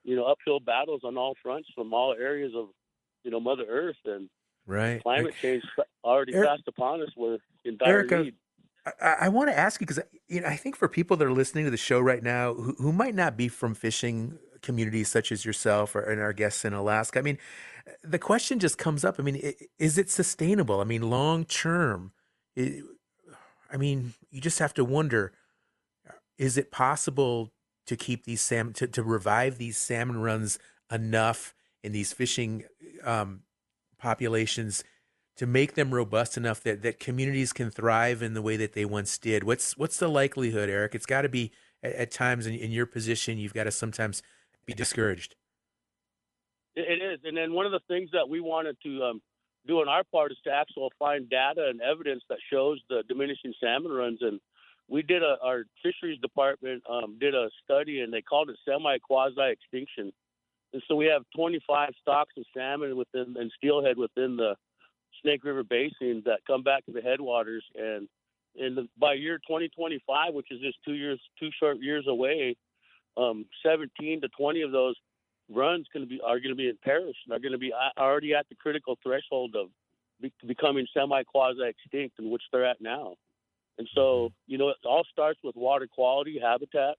[0.04, 2.68] you know, uphill battles on all fronts from all areas of,
[3.24, 4.30] you know, Mother Earth and
[4.66, 5.64] right climate change
[6.04, 7.10] already Eric, fast upon us.
[7.16, 8.36] We're in dire Erica, need.
[9.02, 11.34] I, I want to ask you because you know I think for people that are
[11.34, 15.32] listening to the show right now who, who might not be from fishing communities such
[15.32, 17.20] as yourself or, and our guests in Alaska.
[17.20, 17.38] I mean,
[18.04, 19.20] the question just comes up.
[19.20, 20.82] I mean, is it sustainable?
[20.82, 22.12] I mean, long term,
[22.58, 25.34] I mean, you just have to wonder:
[26.38, 27.52] is it possible
[27.86, 30.60] to keep these salmon to, to revive these salmon runs
[30.92, 32.64] enough in these fishing
[33.04, 33.42] um,
[33.98, 34.84] populations
[35.38, 38.86] to make them robust enough that, that communities can thrive in the way that they
[38.86, 39.44] once did?
[39.44, 40.96] What's what's the likelihood, Eric?
[40.96, 41.52] It's got to be
[41.84, 44.22] at, at times in, in, your position, you've got to sometimes
[44.66, 45.36] be discouraged.
[46.76, 49.22] It is, and then one of the things that we wanted to um,
[49.66, 53.54] do on our part is to actually find data and evidence that shows the diminishing
[53.60, 54.20] salmon runs.
[54.22, 54.40] And
[54.88, 58.98] we did a our fisheries department um, did a study, and they called it semi
[59.00, 60.12] quasi extinction.
[60.74, 64.56] And so we have 25 stocks of salmon within and steelhead within the
[65.22, 67.64] Snake River Basin that come back to the headwaters.
[67.76, 68.08] And
[68.56, 72.56] in the, by year 2025, which is just two years, two short years away,
[73.18, 74.96] um, 17 to 20 of those
[75.50, 77.74] runs going to be are going to be in parish and are going to be
[77.98, 79.68] already at the critical threshold of
[80.22, 83.16] be, becoming semi quasi extinct, in which they're at now.
[83.78, 84.34] And so, mm-hmm.
[84.52, 86.96] you know, it all starts with water quality, habitat,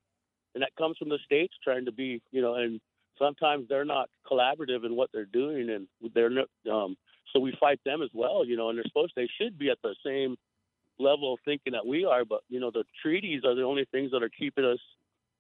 [0.55, 2.81] and that comes from the states trying to be, you know, and
[3.19, 6.31] sometimes they're not collaborative in what they're doing, and they're
[6.73, 6.97] um,
[7.33, 9.79] so we fight them as well, you know, and they're supposed they should be at
[9.83, 10.37] the same
[10.99, 14.11] level of thinking that we are, but you know, the treaties are the only things
[14.11, 14.79] that are keeping us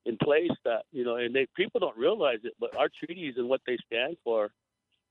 [0.04, 0.50] in place.
[0.64, 3.76] That you know, and they people don't realize it, but our treaties and what they
[3.86, 4.50] stand for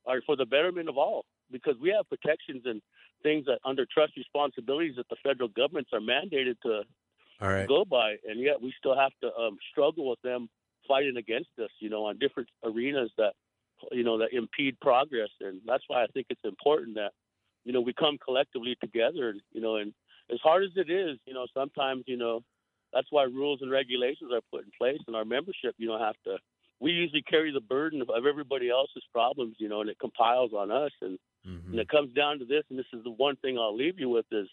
[0.05, 2.81] are for the betterment of all, because we have protections and
[3.23, 6.83] things that under trust responsibilities that the federal governments are mandated to
[7.67, 10.49] go by, and yet we still have to um, struggle with them
[10.87, 13.33] fighting against us, you know, on different arenas that
[13.91, 15.29] you know, that impede progress.
[15.41, 17.11] And that's why I think it's important that,
[17.63, 19.93] you know, we come collectively together, and you know, and
[20.31, 22.43] as hard as it is, you know, sometimes, you know,
[22.93, 26.15] that's why rules and regulations are put in place and our membership, you know, have
[26.23, 26.37] to,
[26.79, 30.51] we usually carry the burden of, of everybody else's problems, you know, and it compiles
[30.53, 30.91] on us.
[31.01, 31.71] And, mm-hmm.
[31.71, 34.09] and it comes down to this, and this is the one thing I'll leave you
[34.09, 34.47] with is,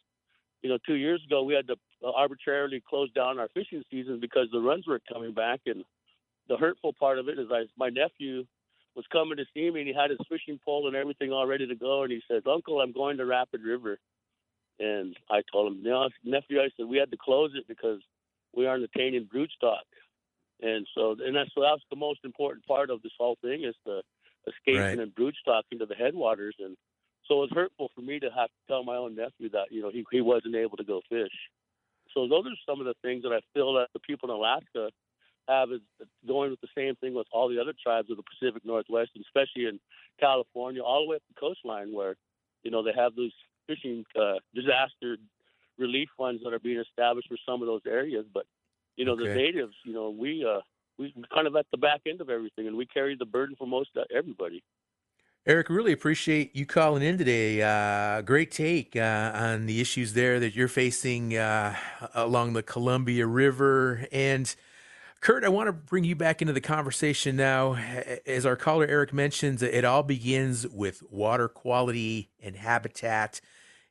[0.63, 4.49] you know, two years ago we had to arbitrarily close down our fishing season because
[4.53, 5.61] the runs were coming back.
[5.67, 5.85] And
[6.49, 8.45] the hurtful part of it is I, my nephew
[8.97, 11.67] was coming to see me and he had his fishing pole and everything all ready
[11.67, 13.99] to go and he says, Uncle, I'm going to Rapid River.
[14.79, 18.01] And I told him, no, nephew, I said, we had to close it because
[18.55, 19.85] we aren't attaining brood stock.
[20.61, 23.75] And so, and that's, so that's the most important part of this whole thing is
[23.85, 24.03] the
[24.47, 24.99] escaping right.
[24.99, 26.57] and brood stock into the headwaters.
[26.59, 26.77] And
[27.27, 29.83] so it was hurtful for me to have to tell my own nephew that, you
[29.83, 31.33] know, he, he wasn't able to go fish.
[32.13, 34.91] So those are some of the things that I feel that the people in Alaska
[35.49, 35.81] have is
[36.27, 39.25] going with the same thing with all the other tribes of the Pacific Northwest, and
[39.25, 39.79] especially in
[40.19, 42.17] California, all the way up the coastline, where
[42.63, 43.33] you know they have those
[43.67, 45.17] fishing uh, disaster
[45.79, 48.25] relief funds that are being established for some of those areas.
[48.33, 48.47] But
[48.97, 49.29] you know, okay.
[49.29, 50.61] the natives, you know, we uh,
[50.99, 53.67] we kind of at the back end of everything, and we carry the burden for
[53.67, 54.63] most uh, everybody.
[55.47, 57.61] Eric, really appreciate you calling in today.
[57.61, 61.77] Uh, great take uh, on the issues there that you're facing uh,
[62.15, 64.57] along the Columbia River and
[65.25, 67.77] Kurt, I want to bring you back into the conversation now.
[68.27, 73.41] As our caller Eric mentions, it all begins with water quality and habitat.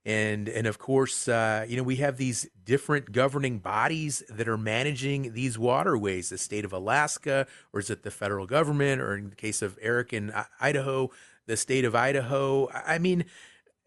[0.06, 4.60] And, and of course, uh, you know, we have these different governing bodies that are
[4.60, 9.32] managing these waterways, the state of Alaska, or is it the federal government, or in
[9.32, 11.10] the case of Eric in Idaho,
[11.48, 12.70] the state of Idaho.
[12.70, 13.26] I mean,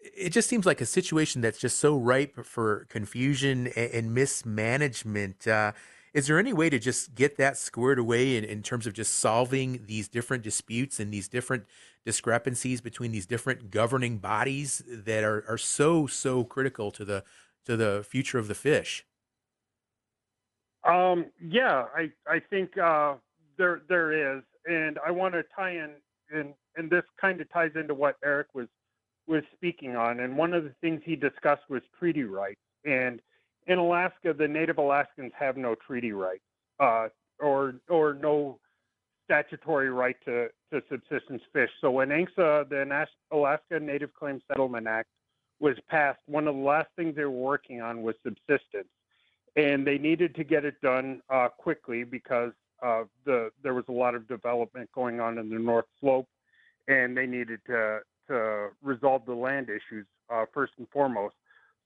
[0.01, 5.47] it just seems like a situation that's just so ripe for confusion and, mismanagement.
[5.47, 5.71] Uh,
[6.17, 9.17] is there any way to just get that squared away in, in terms of just
[9.17, 11.67] solving these different disputes and these different
[12.07, 17.23] discrepancies between these different governing bodies that are, are so so critical to the
[17.67, 19.05] to the future of the fish?
[20.85, 23.17] Um, yeah, I I think uh,
[23.59, 25.91] there there is, and I want to tie in,
[26.31, 28.69] and and this kind of ties into what Eric was
[29.27, 33.21] was speaking on, and one of the things he discussed was treaty rights, and
[33.67, 36.45] in Alaska, the Native Alaskans have no treaty rights
[36.81, 37.09] uh,
[37.41, 38.59] or or no
[39.25, 41.71] statutory right to, to subsistence fish.
[41.81, 45.09] So when ANCSA, the Alaska Native Claims Settlement Act,
[45.59, 48.89] was passed, one of the last things they were working on was subsistence,
[49.57, 52.53] and they needed to get it done uh, quickly because
[52.85, 56.29] uh, the there was a lot of development going on in the North Slope,
[56.89, 61.35] and they needed to to resolve the land issues uh, first and foremost.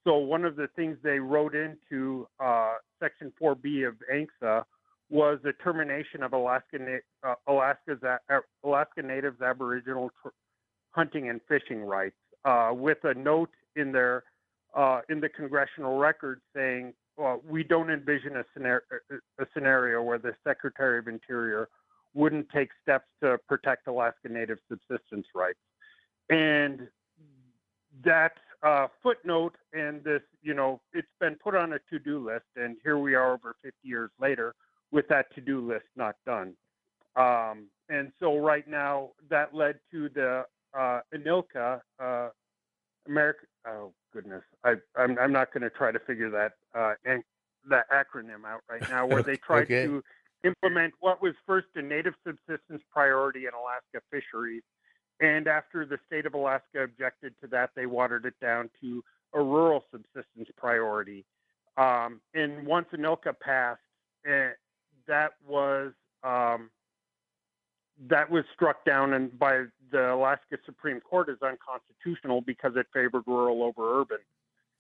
[0.05, 4.65] So one of the things they wrote into uh, Section 4B of ANCSA
[5.11, 6.79] was the termination of Alaska
[7.25, 10.29] uh, Alaska's uh, Alaska Natives Aboriginal tr-
[10.93, 14.23] hunting and fishing rights, uh, with a note in their
[14.75, 16.95] uh, in the congressional record saying
[17.47, 18.81] we don't envision a scenario,
[19.39, 21.69] a scenario where the Secretary of Interior
[22.15, 25.59] wouldn't take steps to protect Alaska Native subsistence rights.
[26.31, 26.89] And
[28.05, 28.33] that
[28.63, 32.77] uh, footnote and this, you know, it's been put on a to do list, and
[32.83, 34.55] here we are over 50 years later
[34.93, 36.55] with that to do list not done.
[37.17, 40.45] Um, and so right now, that led to the
[40.79, 42.29] uh, ANILCA, uh,
[43.07, 43.41] America.
[43.67, 47.23] Oh goodness, I, I'm I'm not going to try to figure that uh, an,
[47.69, 49.85] that acronym out right now, where they tried Okay.
[49.87, 50.03] to
[50.45, 54.63] implement what was first a native subsistence priority in Alaska fisheries,
[55.21, 59.05] and after the state of Alaska objected to that, they watered it down to
[59.35, 61.25] a rural subsistence priority.
[61.77, 63.81] Um, and once ANILCA passed,
[64.27, 64.51] eh,
[65.07, 65.93] that was
[66.23, 66.71] um,
[68.09, 73.25] that was struck down and by the Alaska Supreme Court as unconstitutional because it favored
[73.27, 74.19] rural over urban.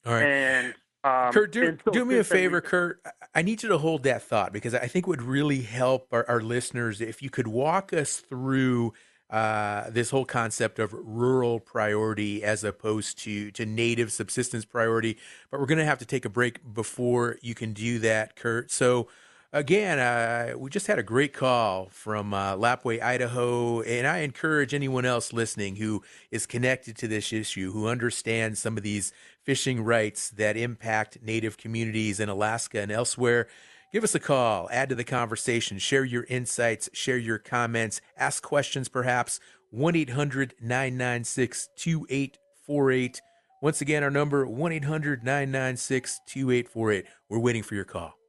[0.07, 0.23] All right.
[0.25, 0.75] And
[1.05, 3.01] um, Kurt, do, so do me a we- favor, Kurt.
[3.05, 6.09] I- I need you to hold that thought because I think it would really help
[6.13, 8.93] our, our listeners if you could walk us through
[9.31, 15.17] uh, this whole concept of rural priority as opposed to, to native subsistence priority.
[15.51, 18.71] But we're going to have to take a break before you can do that, Kurt.
[18.71, 19.09] So,
[19.53, 24.75] again, uh, we just had a great call from uh, Lapwai, Idaho, and I encourage
[24.75, 29.13] anyone else listening who is connected to this issue, who understands some of these
[29.45, 33.49] fishing rights that impact Native communities in Alaska and elsewhere.
[33.93, 38.43] Give us a call, add to the conversation, share your insights, share your comments, ask
[38.43, 39.41] questions perhaps.
[39.71, 43.21] 1 800 996 2848.
[43.63, 47.05] Once again, our number 1 800 996 2848.
[47.29, 48.20] We're waiting for your call.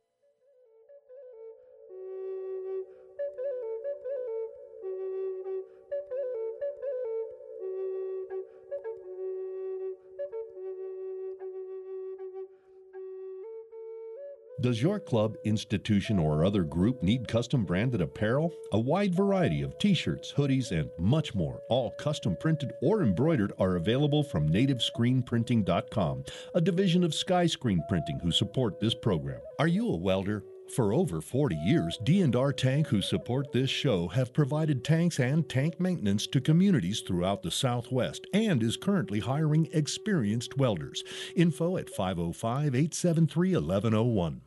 [14.62, 18.53] Does your club, institution, or other group need custom branded apparel?
[18.74, 23.53] A wide variety of t shirts, hoodies, and much more, all custom printed or embroidered,
[23.57, 29.41] are available from nativescreenprinting.com, a division of Skyscreen Printing who support this program.
[29.57, 30.43] Are you a welder?
[30.76, 35.80] For over 40 years, D&R Tank, who support this show, have provided tanks and tank
[35.80, 41.03] maintenance to communities throughout the Southwest and is currently hiring experienced welders.
[41.36, 44.41] Info at 505 873 1101.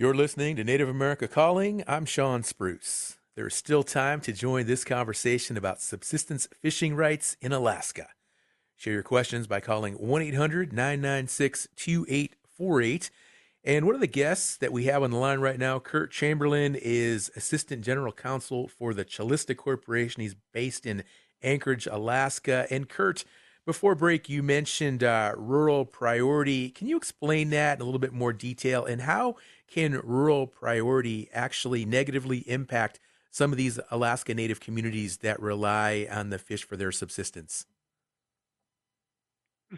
[0.00, 1.82] You're listening to Native America Calling.
[1.88, 3.16] I'm Shawn Spruce.
[3.34, 8.06] There is still time to join this conversation about subsistence fishing rights in Alaska.
[8.76, 13.10] Share your questions by calling 1 800 996 2848.
[13.64, 16.76] And one of the guests that we have on the line right now, Kurt Chamberlain,
[16.76, 20.22] is Assistant General Counsel for the Calista Corporation.
[20.22, 21.02] He's based in
[21.42, 22.68] Anchorage, Alaska.
[22.70, 23.24] And Kurt,
[23.66, 26.70] before break, you mentioned uh, rural priority.
[26.70, 28.84] Can you explain that in a little bit more detail?
[28.84, 29.34] And how
[29.70, 33.00] can rural priority actually negatively impact
[33.30, 37.66] some of these Alaska Native communities that rely on the fish for their subsistence?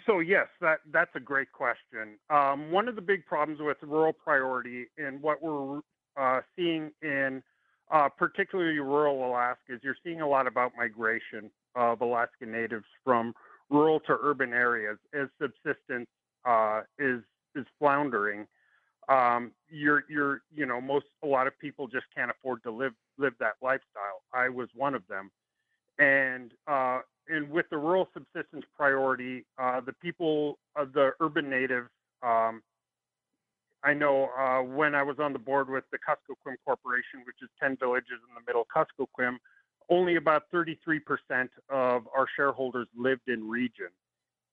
[0.07, 2.18] So yes, that that's a great question.
[2.30, 5.80] Um, one of the big problems with rural priority and what we're
[6.16, 7.43] uh, seeing in
[7.91, 13.34] uh, particularly rural Alaska is you're seeing a lot about migration of Alaska natives from
[13.68, 16.07] rural to urban areas as subsistence
[16.45, 17.20] uh, is
[17.57, 18.47] is floundering.
[19.11, 22.93] Um, you're you're you know most a lot of people just can't afford to live
[23.19, 24.23] live that lifestyle.
[24.33, 25.31] I was one of them,
[25.99, 31.87] and uh, and with the rural subsistence priority, uh, the people of the urban native,
[32.23, 32.63] um,
[33.83, 37.49] I know uh, when I was on the board with the Kuskokwim Corporation, which is
[37.61, 39.37] 10 villages in the middle of Kuskokwim,
[39.89, 41.01] only about 33%
[41.69, 43.89] of our shareholders lived in region.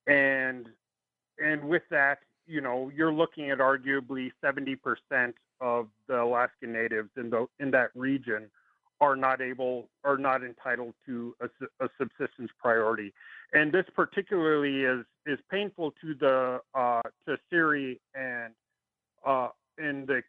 [0.07, 0.67] And
[1.39, 4.77] and with that, you know, you're looking at arguably 70%
[5.59, 8.49] of the Alaskan natives in the in that region
[8.99, 13.13] are not able are not entitled to a, a subsistence priority,
[13.53, 18.53] and this particularly is is painful to the uh, to CIRI and
[19.25, 20.21] uh, in the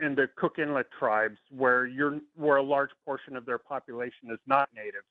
[0.00, 4.38] in the Cook Inlet tribes where you're where a large portion of their population is
[4.46, 5.02] not native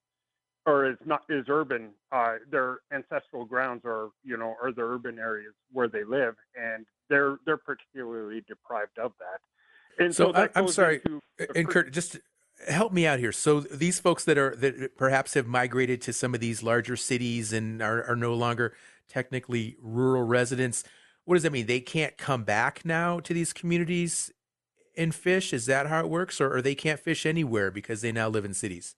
[0.66, 1.92] or is not is urban.
[2.12, 6.86] Uh, their ancestral grounds are you know are the urban areas where they live, and
[7.10, 10.04] they're they're particularly deprived of that.
[10.04, 11.02] And so so, that I, I'm sorry,
[11.56, 12.20] and Kurt, just
[12.68, 13.32] help me out here.
[13.32, 17.54] So these folks that are that perhaps have migrated to some of these larger cities
[17.54, 18.74] and are, are no longer
[19.08, 20.84] technically rural residents,
[21.26, 21.68] what does that mean?
[21.68, 24.32] They can't come back now to these communities
[24.98, 25.54] and fish?
[25.54, 28.46] Is that how it works, or, or they can't fish anywhere because they now live
[28.46, 28.96] in cities?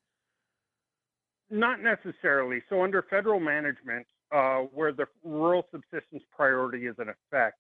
[1.50, 2.62] Not necessarily.
[2.70, 7.58] So under federal management, uh, where the rural subsistence priority is in effect,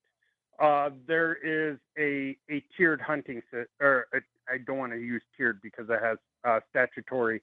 [0.62, 3.42] uh, there is a, a tiered hunting
[3.80, 4.18] or a,
[4.52, 7.42] I don't want to use tiered because it has uh, statutory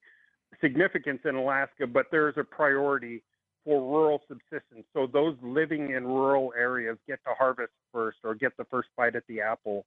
[0.60, 3.22] significance in Alaska, but there's a priority
[3.64, 4.84] for rural subsistence.
[4.92, 9.16] So those living in rural areas get to harvest first or get the first bite
[9.16, 9.86] at the apple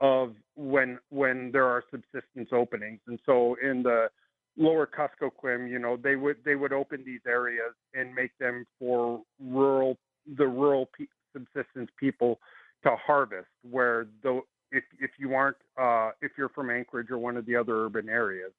[0.00, 3.00] of when when there are subsistence openings.
[3.06, 4.08] And so in the
[4.56, 9.22] lower Kuskokwim, you know, they would they would open these areas and make them for
[9.40, 9.98] rural
[10.36, 12.40] the rural pe- subsistence people
[12.84, 13.48] to harvest.
[13.68, 14.40] Where the
[14.72, 18.08] if if you aren't uh, if you're from Anchorage or one of the other urban
[18.08, 18.52] areas,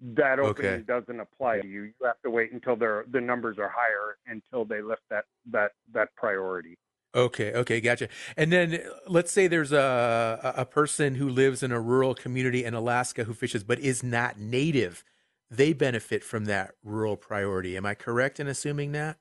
[0.00, 0.84] that opening Okay.
[0.86, 1.82] doesn't apply to you.
[1.84, 5.72] You have to wait until their the numbers are higher until they lift that that
[5.92, 6.78] that priority.
[7.14, 8.08] Okay, okay, gotcha.
[8.38, 12.72] And then let's say there's a a person who lives in a rural community in
[12.74, 15.04] Alaska who fishes but is not native.
[15.52, 17.76] They benefit from that rural priority.
[17.76, 19.18] Am I correct in assuming that?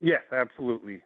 [0.00, 1.02] Yes, absolutely.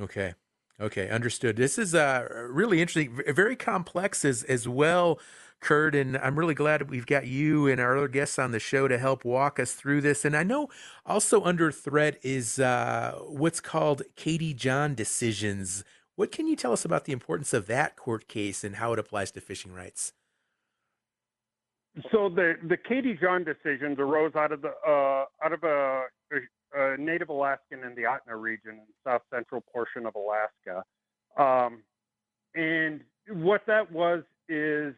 [0.00, 0.34] Okay.
[0.80, 1.54] Okay, understood.
[1.54, 5.20] This is uh, really interesting, very complex as as well,
[5.60, 5.94] Kurt.
[5.94, 8.98] And I'm really glad we've got you and our other guests on the show to
[8.98, 10.24] help walk us through this.
[10.24, 10.68] And I know
[11.06, 15.84] also under threat is uh, what's called Katie John decisions.
[16.16, 18.98] What can you tell us about the importance of that court case and how it
[18.98, 20.12] applies to fishing rights?
[22.10, 26.02] So the the Katie John decisions arose out of the uh, out of a,
[26.76, 30.82] a, Native Alaskan in the Atna region, south central portion of Alaska,
[31.38, 31.82] um,
[32.56, 34.92] and what that was is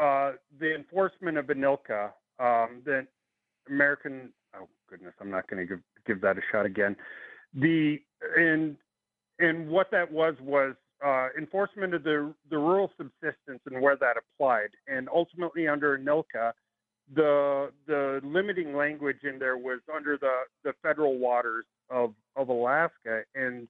[0.00, 3.06] uh, the enforcement of ANILCA, um, the
[3.68, 4.32] American.
[4.56, 6.96] Oh goodness, I'm not going to give give that a shot again.
[7.54, 8.00] The
[8.36, 8.76] and
[9.38, 10.74] and what that was was
[11.04, 16.52] uh, enforcement of the the rural subsistence and where that applied, and ultimately under NILCA,
[17.14, 23.22] the the limiting language in there was under the the federal waters of of Alaska
[23.34, 23.68] and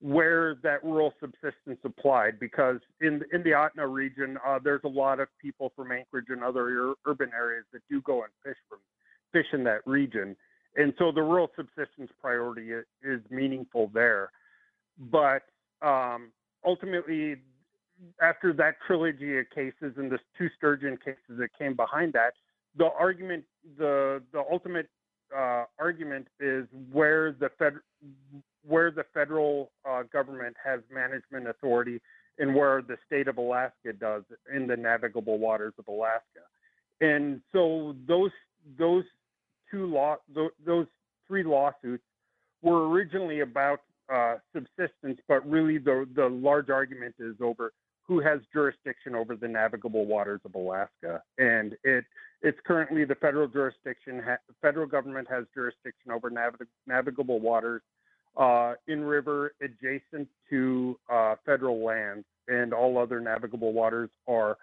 [0.00, 5.20] where that rural subsistence applied because in in the Atna region uh, there's a lot
[5.20, 8.78] of people from Anchorage and other ur- urban areas that do go and fish from
[9.32, 10.36] fish in that region.
[10.76, 14.30] And so the rural subsistence priority is, is meaningful there.
[14.98, 15.42] But
[15.82, 16.32] um,
[16.64, 17.36] ultimately
[18.20, 22.34] after that trilogy of cases and the two sturgeon cases that came behind that
[22.76, 23.44] the argument
[23.78, 24.88] the the ultimate
[25.36, 27.74] uh, argument is where the fed
[28.66, 32.00] where the federal uh, government has management authority
[32.38, 34.22] and where the state of Alaska does
[34.54, 36.44] in the navigable waters of Alaska.
[37.00, 38.30] And so those
[38.78, 39.04] those
[39.70, 40.86] two law tho- those
[41.26, 42.04] three lawsuits
[42.62, 43.80] were originally about
[44.12, 47.72] uh, subsistence, but really the the large argument is over
[48.04, 52.04] who has jurisdiction over the navigable waters of Alaska, and it
[52.42, 54.20] it's currently the federal jurisdiction.
[54.24, 57.82] Ha- federal government has jurisdiction over navig- navigable waters
[58.36, 64.56] uh, in river adjacent to uh, federal lands, and all other navigable waters are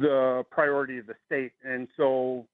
[0.00, 1.52] the priority of the state.
[1.64, 2.46] And so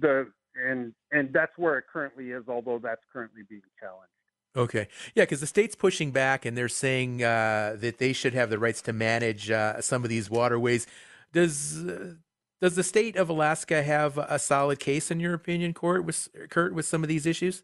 [0.00, 4.13] the and and that's where it currently is, although that's currently being challenged.
[4.56, 4.88] Okay.
[5.14, 8.58] Yeah, because the state's pushing back and they're saying uh, that they should have the
[8.58, 10.86] rights to manage uh, some of these waterways.
[11.32, 12.14] Does uh,
[12.60, 16.72] does the state of Alaska have a solid case, in your opinion, Kurt, with, Kurt,
[16.72, 17.62] with some of these issues?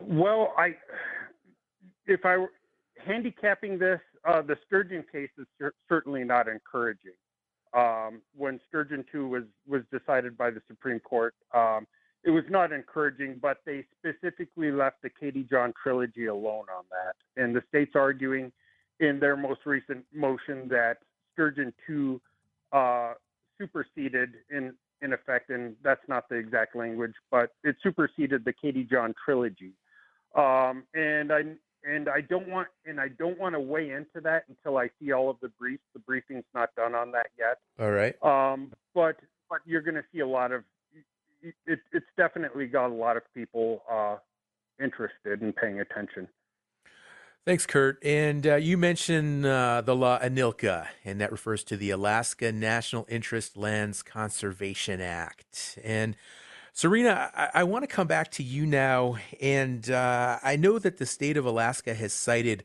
[0.00, 0.76] Well, I
[2.06, 2.52] if I were
[3.04, 7.12] handicapping this, uh, the sturgeon case is cer- certainly not encouraging.
[7.72, 11.86] Um, when Sturgeon two was was decided by the Supreme Court, um,
[12.24, 17.42] it was not encouraging, but they specifically left the Katie John trilogy alone on that.
[17.42, 18.52] And the state's arguing
[18.98, 20.98] in their most recent motion that
[21.32, 22.20] Sturgeon 2
[22.72, 23.14] uh,
[23.58, 28.84] superseded, in, in effect, and that's not the exact language, but it superseded the Katie
[28.84, 29.72] John trilogy.
[30.36, 31.42] Um, and I
[31.82, 35.12] and I don't want and I don't want to weigh into that until I see
[35.12, 35.82] all of the briefs.
[35.92, 37.58] The briefing's not done on that yet.
[37.80, 38.14] All right.
[38.22, 39.16] Um, but
[39.48, 40.62] but you're going to see a lot of
[41.42, 44.16] it, it's definitely got a lot of people uh,
[44.82, 46.28] interested in paying attention.
[47.46, 47.98] Thanks, Kurt.
[48.04, 53.06] And uh, you mentioned uh, the law ANILCA, and that refers to the Alaska National
[53.08, 55.78] Interest Lands Conservation Act.
[55.82, 56.16] And
[56.74, 59.16] Serena, I, I want to come back to you now.
[59.40, 62.62] And uh, I know that the state of Alaska has cited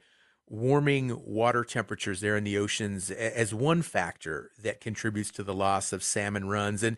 [0.47, 5.91] warming water temperatures there in the oceans as one factor that contributes to the loss
[5.91, 6.83] of salmon runs.
[6.83, 6.97] And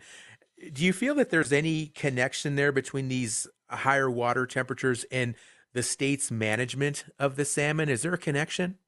[0.72, 5.34] do you feel that there's any connection there between these higher water temperatures and
[5.72, 7.88] the state's management of the salmon?
[7.88, 8.78] Is there a connection?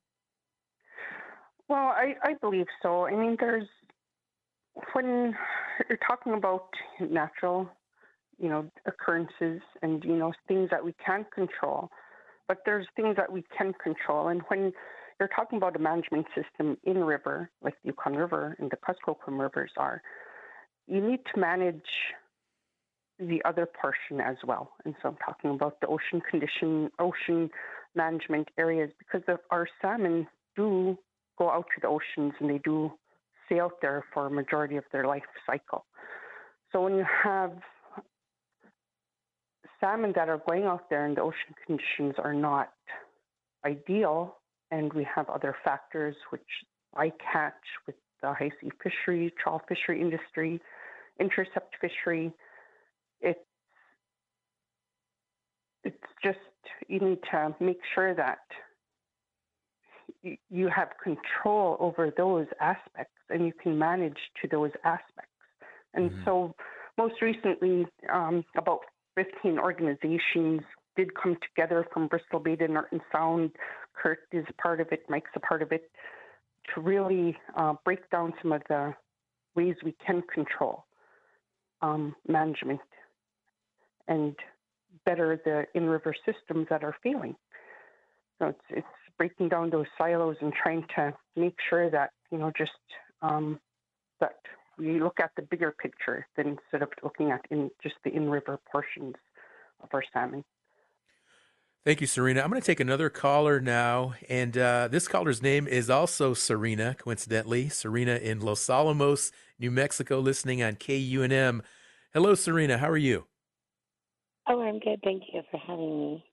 [1.68, 3.06] Well, I, I believe so.
[3.06, 3.68] I mean, there's
[4.92, 5.36] when
[5.88, 6.68] you're talking about
[6.98, 7.68] natural,
[8.38, 11.90] you know, occurrences and you know things that we can't control,
[12.48, 14.28] but there's things that we can control.
[14.28, 14.72] And when
[15.20, 19.38] you're talking about a management system in river, like the Yukon River and the Kuskokwim
[19.38, 20.02] rivers are.
[20.91, 21.80] You need to manage
[23.20, 24.72] the other portion as well.
[24.84, 27.49] And so I'm talking about the ocean condition, ocean
[27.95, 30.26] management areas, because our salmon
[30.57, 30.99] do
[31.38, 32.91] go out to the oceans and they do
[33.47, 35.84] stay out there for a majority of their life cycle.
[36.72, 37.53] So when you have
[39.80, 42.72] salmon that are going out there and the ocean conditions are not
[43.64, 44.36] ideal,
[44.70, 46.43] and we have other factors which
[46.97, 47.55] I catch
[47.86, 50.61] with the high sea fishery, trawl fishery industry,
[51.20, 52.32] intercept fishery.
[53.20, 53.38] It's
[55.84, 56.38] it's just
[56.88, 58.38] you need to make sure that
[60.22, 65.30] you have control over those aspects and you can manage to those aspects.
[65.94, 66.24] And mm-hmm.
[66.24, 66.54] so,
[66.98, 68.80] most recently, um, about
[69.14, 70.60] 15 organizations
[70.96, 73.52] did come together from Bristol Bay to Norton Sound.
[73.94, 75.90] Kurt is a part of it, Mike's a part of it,
[76.74, 78.94] to really uh, break down some of the
[79.54, 80.84] ways we can control
[81.83, 82.81] um, management
[84.09, 84.35] and
[85.07, 87.37] better the in river systems that are failing.
[88.39, 88.87] So it's, it's
[89.18, 92.70] breaking down those silos and trying to make sure that, you know, just
[93.22, 93.61] um,
[94.20, 94.37] that
[94.78, 98.31] we look at the bigger picture than instead of looking at in just the in
[98.31, 99.14] river portions
[99.83, 100.43] of our salmon.
[101.83, 102.43] Thank you, Serena.
[102.43, 104.12] I'm going to take another caller now.
[104.28, 107.70] And uh, this caller's name is also Serena, coincidentally.
[107.70, 111.62] Serena in Los Alamos, New Mexico, listening on KUNM.
[112.12, 112.76] Hello, Serena.
[112.76, 113.24] How are you?
[114.47, 115.01] Oh, I'm good.
[115.03, 116.24] Thank you for having me.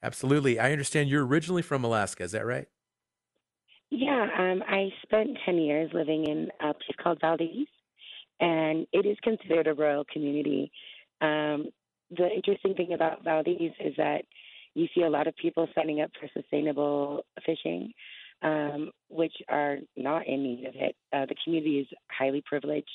[0.00, 0.60] Absolutely.
[0.60, 2.22] I understand you're originally from Alaska.
[2.22, 2.68] Is that right?
[3.90, 4.28] Yeah.
[4.38, 7.66] Um, I spent 10 years living in a place called Valdez,
[8.38, 10.70] and it is considered a rural community.
[11.20, 11.66] Um,
[12.16, 14.22] the interesting thing about Valdez is that
[14.74, 17.92] you see a lot of people signing up for sustainable fishing,
[18.42, 20.96] um, which are not in need of it.
[21.12, 22.88] Uh, the community is highly privileged.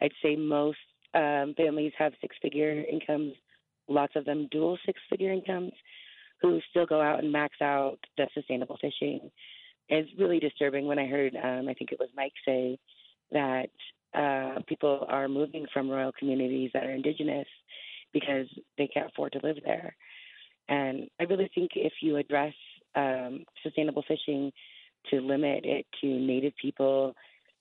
[0.00, 0.78] I'd say most
[1.14, 3.32] um, families have six figure incomes,
[3.88, 5.72] lots of them dual six figure incomes,
[6.42, 9.30] who still go out and max out the sustainable fishing.
[9.88, 12.78] It's really disturbing when I heard, um, I think it was Mike say,
[13.32, 13.70] that
[14.14, 17.46] uh, people are moving from rural communities that are indigenous
[18.12, 18.46] because
[18.76, 19.96] they can't afford to live there.
[20.68, 22.54] And I really think if you address
[22.94, 24.52] um, sustainable fishing
[25.10, 27.14] to limit it to native people,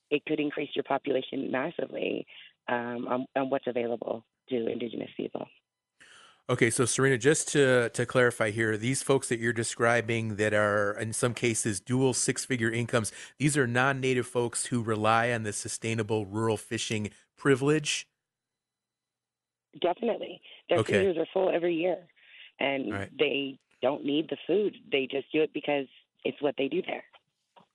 [0.09, 2.25] it could increase your population massively
[2.67, 5.47] um, on, on what's available to indigenous people.
[6.47, 10.91] Okay, so Serena, just to to clarify here, these folks that you're describing that are
[10.99, 16.27] in some cases dual six-figure incomes, these are non-native folks who rely on the sustainable
[16.27, 18.07] rural fishing privilege.
[19.81, 20.39] Definitely,
[20.69, 21.03] their okay.
[21.03, 21.97] freezers are full every year
[22.59, 23.09] and right.
[23.17, 24.75] they don't need the food.
[24.91, 25.85] They just do it because
[26.23, 27.03] it's what they do there.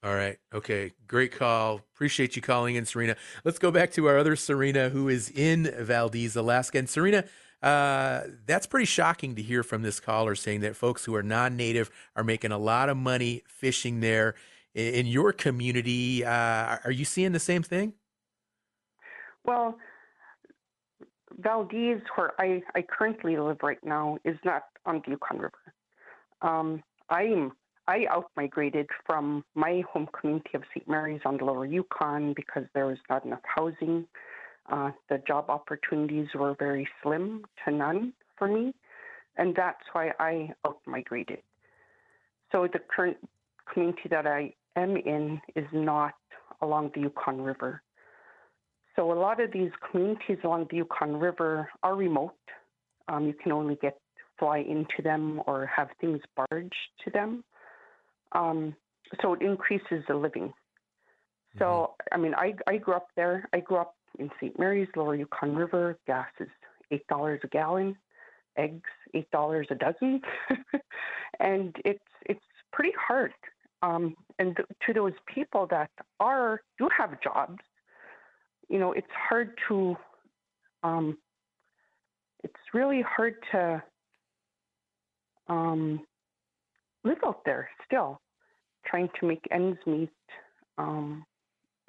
[0.03, 0.37] All right.
[0.53, 0.93] Okay.
[1.07, 1.75] Great call.
[1.93, 3.15] Appreciate you calling in, Serena.
[3.43, 6.79] Let's go back to our other Serena who is in Valdez, Alaska.
[6.79, 7.23] And Serena,
[7.61, 11.55] uh, that's pretty shocking to hear from this caller saying that folks who are non
[11.55, 14.35] native are making a lot of money fishing there.
[14.73, 17.93] In your community, uh, are you seeing the same thing?
[19.43, 19.77] Well,
[21.37, 25.73] Valdez, where I, I currently live right now, is not on the Yukon River.
[26.41, 27.53] Um, I'm
[27.87, 30.87] I outmigrated from my home community of St.
[30.87, 34.07] Mary's on the Lower Yukon because there was not enough housing.
[34.71, 38.73] Uh, the job opportunities were very slim to none for me,
[39.37, 41.39] and that's why I outmigrated.
[42.51, 43.17] So the current
[43.71, 46.13] community that I am in is not
[46.61, 47.81] along the Yukon River.
[48.95, 52.35] So a lot of these communities along the Yukon River are remote.
[53.07, 53.97] Um, you can only get
[54.41, 56.73] fly into them or have things barged
[57.05, 57.43] to them.
[58.31, 58.75] Um,
[59.21, 60.51] so it increases the living.
[61.59, 62.15] So mm-hmm.
[62.15, 63.47] I mean, I I grew up there.
[63.53, 64.57] I grew up in St.
[64.57, 65.97] Mary's, Lower Yukon River.
[66.07, 66.47] Gas is
[66.89, 67.95] eight dollars a gallon.
[68.57, 70.21] Eggs eight dollars a dozen,
[71.39, 72.41] and it's it's
[72.73, 73.33] pretty hard.
[73.83, 75.89] Um, and th- to those people that
[76.19, 77.59] are do have jobs,
[78.69, 79.97] you know, it's hard to,
[80.83, 81.17] um,
[82.43, 83.81] it's really hard to
[85.51, 85.99] um,
[87.03, 88.21] live out there still,
[88.85, 90.09] trying to make ends meet.
[90.77, 91.25] Um,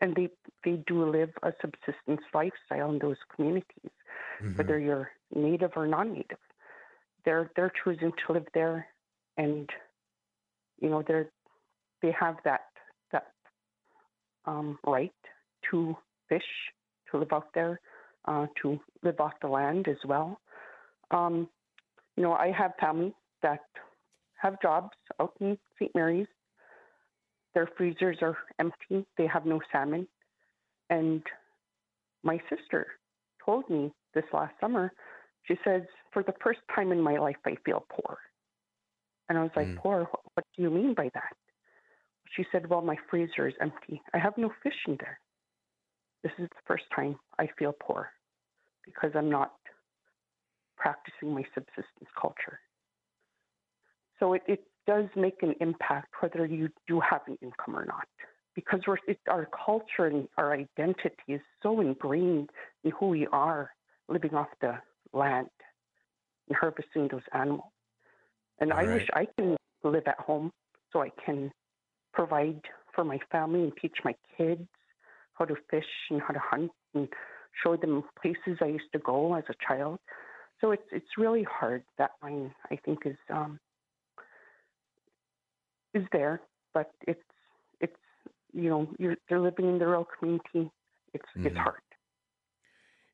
[0.01, 0.29] and they
[0.65, 3.93] they do live a subsistence lifestyle in those communities,
[4.43, 4.57] mm-hmm.
[4.57, 6.39] whether you're native or non-native.
[7.25, 8.87] They're they're choosing to live there,
[9.37, 9.71] and
[10.81, 11.31] you know they're
[12.03, 12.63] they have that
[13.13, 13.29] that
[14.45, 15.13] um, right
[15.71, 15.97] to
[16.29, 16.51] fish,
[17.13, 17.79] to live out there,
[18.25, 20.41] uh, to live off the land as well.
[21.13, 21.49] Um,
[22.17, 23.61] you know, I have family that
[24.41, 25.95] have jobs out in St.
[25.95, 26.27] Mary's,
[27.55, 30.09] their freezers are empty, they have no salmon.
[30.91, 31.23] And
[32.23, 32.87] my sister
[33.45, 34.93] told me this last summer,
[35.45, 35.83] she says,
[36.13, 38.19] for the first time in my life, I feel poor.
[39.29, 39.77] And I was like, mm.
[39.77, 40.09] poor?
[40.35, 41.37] What do you mean by that?
[42.37, 44.01] She said, well, my freezer is empty.
[44.15, 45.19] I have no fish in there.
[46.23, 48.11] This is the first time I feel poor
[48.85, 49.53] because I'm not
[50.77, 52.59] practicing my subsistence culture.
[54.19, 58.07] So it, it does make an impact whether you do have an income or not
[58.55, 62.51] because we're, it, our culture and our identity is so ingrained
[62.85, 63.71] in who we are
[64.09, 64.75] living off the
[65.13, 65.49] land
[66.49, 67.71] and harvesting those animals.
[68.61, 68.95] And All I right.
[68.95, 70.51] wish I can live at home
[70.93, 71.51] so I can
[72.13, 72.61] provide
[72.95, 74.69] for my family and teach my kids
[75.35, 77.09] how to fish and how to hunt and
[77.63, 79.99] show them places I used to go as a child.
[80.61, 81.83] So it's it's really hard.
[81.99, 83.59] That line I think is um,
[85.95, 86.41] is there,
[86.75, 87.23] but it's
[87.81, 87.97] it's
[88.53, 90.71] you know you're they're living in the rural community.
[91.15, 91.47] It's mm-hmm.
[91.47, 91.81] it's hard.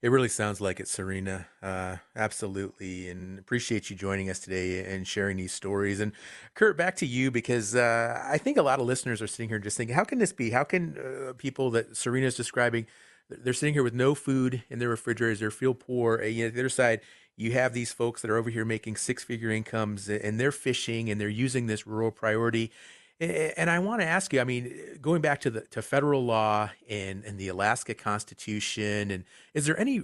[0.01, 1.49] It really sounds like it, Serena.
[1.61, 5.99] Uh, absolutely, and appreciate you joining us today and sharing these stories.
[5.99, 6.12] And
[6.55, 9.59] Kurt, back to you because uh, I think a lot of listeners are sitting here
[9.59, 10.51] just thinking, how can this be?
[10.51, 12.87] How can uh, people that Serena is describing,
[13.29, 16.14] they're sitting here with no food in their refrigerators, they feel poor.
[16.14, 17.01] And yet, the other side,
[17.39, 21.20] you have these folks that are over here making six-figure incomes, and they're fishing and
[21.20, 22.72] they're using this rural priority.
[23.20, 26.70] And I want to ask you, I mean, going back to the to federal law
[26.89, 29.24] and, and the Alaska Constitution, and
[29.55, 30.03] is there any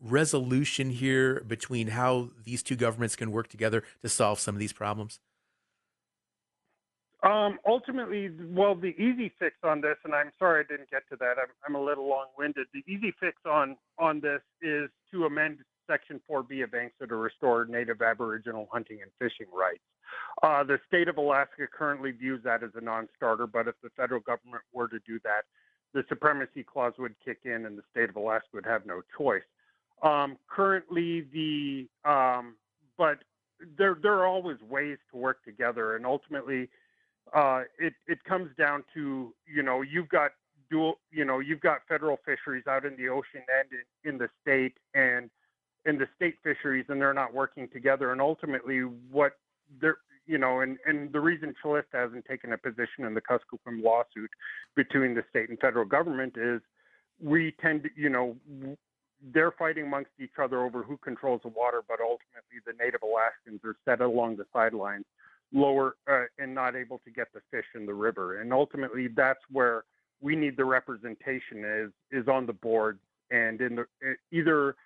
[0.00, 4.72] resolution here between how these two governments can work together to solve some of these
[4.72, 5.20] problems?
[7.22, 11.16] Um, ultimately, well, the easy fix on this, and I'm sorry I didn't get to
[11.16, 11.36] that.
[11.38, 12.66] I'm, I'm a little long-winded.
[12.72, 17.64] The easy fix on on this is to amend Section 4B of ANCSA to restore
[17.64, 19.82] Native Aboriginal hunting and fishing rights.
[20.42, 23.90] Uh, the state of Alaska currently views that as a non starter, but if the
[23.96, 25.42] federal government were to do that,
[25.94, 29.42] the supremacy clause would kick in and the state of Alaska would have no choice.
[30.02, 32.56] Um, currently, the um,
[32.98, 33.18] but
[33.78, 36.68] there there are always ways to work together, and ultimately,
[37.34, 40.32] uh, it it comes down to you know you've got
[40.70, 44.28] dual you know you've got federal fisheries out in the ocean and in, in the
[44.42, 45.30] state and
[45.86, 48.80] in the state fisheries, and they're not working together, and ultimately
[49.10, 49.32] what
[49.80, 53.82] there, you know, and, and the reason Calista hasn't taken a position in the Kuskokwim
[53.82, 54.30] lawsuit
[54.74, 56.60] between the state and federal government is
[57.22, 58.36] we tend to, you know,
[59.32, 63.60] they're fighting amongst each other over who controls the water, but ultimately the native Alaskans
[63.64, 65.04] are set along the sidelines,
[65.52, 68.40] lower uh, and not able to get the fish in the river.
[68.40, 69.84] And ultimately, that's where
[70.20, 72.98] we need the representation is is on the board
[73.30, 73.86] and in the
[74.32, 74.76] either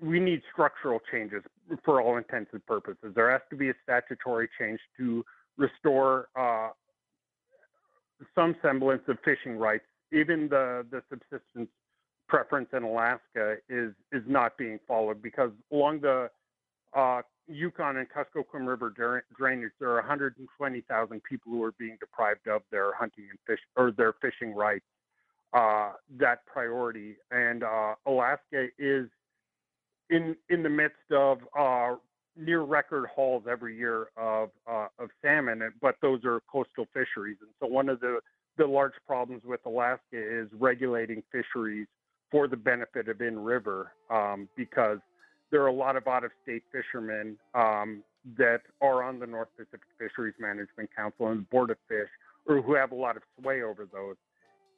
[0.00, 1.42] we need structural changes
[1.84, 3.12] for all intents and purposes.
[3.14, 5.24] There has to be a statutory change to
[5.56, 6.68] restore uh,
[8.34, 9.84] some semblance of fishing rights.
[10.12, 11.70] Even the, the subsistence
[12.28, 16.28] preference in Alaska is is not being followed because along the
[16.94, 18.92] uh, Yukon and Kuskokwim River
[19.36, 23.92] drainage, there are 120,000 people who are being deprived of their hunting and fish or
[23.92, 24.84] their fishing rights.
[25.52, 29.06] Uh, that priority, and uh, Alaska is
[30.10, 31.96] in in the midst of uh,
[32.36, 37.50] near record hauls every year of uh, of salmon, but those are coastal fisheries, and
[37.60, 38.20] so one of the
[38.58, 41.86] the large problems with Alaska is regulating fisheries
[42.30, 44.98] for the benefit of in-river um, because
[45.50, 48.02] there are a lot of out-of-state fishermen um,
[48.36, 52.08] that are on the North Pacific Fisheries Management Council and Board of Fish,
[52.46, 54.16] or who have a lot of sway over those,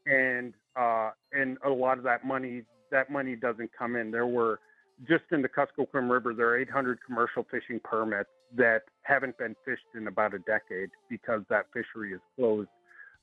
[0.07, 4.11] and uh, and a lot of that money that money doesn't come in.
[4.11, 4.61] There were
[5.07, 9.83] just in the Kuskokwim River, there are 800 commercial fishing permits that haven't been fished
[9.95, 12.69] in about a decade because that fishery is closed.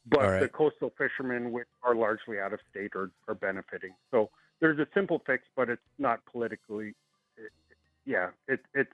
[0.07, 0.39] But right.
[0.39, 3.91] the coastal fishermen, which are largely out of state, are, are benefiting.
[4.11, 6.93] So there's a simple fix, but it's not politically.
[7.37, 7.51] It,
[8.05, 8.91] yeah, it, it's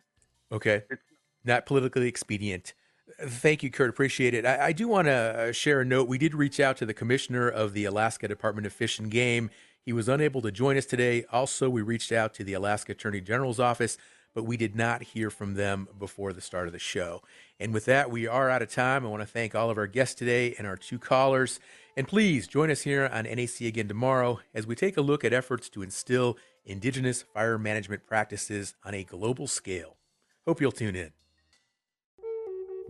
[0.52, 0.84] okay.
[0.90, 1.02] It's
[1.44, 2.74] not politically expedient.
[3.20, 3.90] Thank you, Kurt.
[3.90, 4.46] Appreciate it.
[4.46, 6.08] I, I do want to uh, share a note.
[6.08, 9.50] We did reach out to the commissioner of the Alaska Department of Fish and Game.
[9.84, 11.26] He was unable to join us today.
[11.32, 13.98] Also, we reached out to the Alaska Attorney General's office,
[14.36, 17.24] but we did not hear from them before the start of the show.
[17.60, 19.06] And with that, we are out of time.
[19.06, 21.60] I want to thank all of our guests today and our two callers.
[21.98, 25.34] And please join us here on NAC again tomorrow as we take a look at
[25.34, 29.98] efforts to instill indigenous fire management practices on a global scale.
[30.46, 31.12] Hope you'll tune in.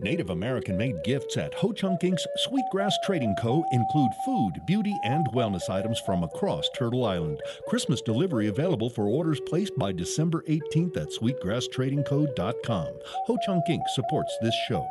[0.02, 3.64] Native American made gifts at Ho Chunk Inc.'s Sweetgrass Trading Co.
[3.70, 7.40] include food, beauty, and wellness items from across Turtle Island.
[7.68, 12.88] Christmas delivery available for orders placed by December 18th at sweetgrasstradingco.com.
[13.26, 13.82] Ho Chunk Inc.
[13.94, 14.88] supports this show.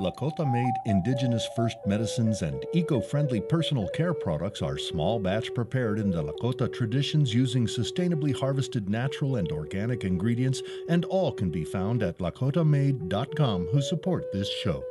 [0.00, 5.98] Lakota made indigenous first medicines and eco friendly personal care products are small batch prepared
[5.98, 11.64] in the Lakota traditions using sustainably harvested natural and organic ingredients, and all can be
[11.64, 14.84] found at lakotamade.com, who support this show.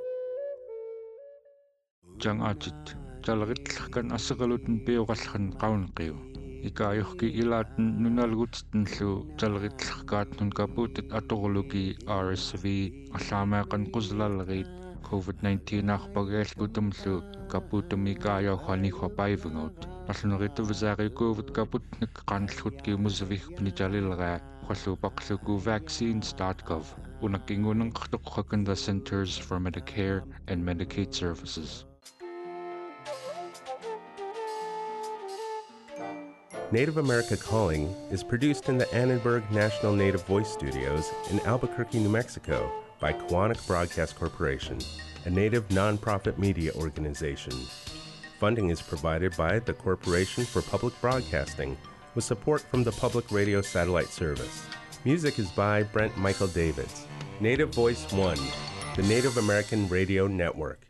[2.18, 6.18] Jangachit, jalritlkan asagalutin piugalhan qaunqiu.
[6.68, 12.66] Ikaayuhki ilaatan nunalgutitnlu jalritlkaatnun kaputit atorluki RSV
[13.16, 17.15] allaamaaqan quslalgit COVID-19 арпагаалгутумлу
[17.53, 19.77] капутумикааяухани-хвапаивгут
[20.13, 26.85] арлунеритувсаарикуувут капутник qaanallgut kiumusavig pinijalilraa qalluupaqluku vaccines.gov
[27.27, 31.71] unakkingunenqartoqqakan the Centers for Medicare and Medicaid Services
[36.73, 42.09] Native America Calling is produced in the Annenberg National Native Voice Studios in Albuquerque, New
[42.09, 44.80] Mexico by Koahnic Broadcast Corporation,
[45.26, 47.54] a native nonprofit media organization.
[48.40, 51.78] Funding is provided by the Corporation for Public Broadcasting
[52.16, 54.66] with support from the Public Radio Satellite Service.
[55.06, 57.06] Music is by Brent Michael Davids.
[57.40, 58.40] Native Voice One,
[58.96, 60.87] the Native American Radio Network.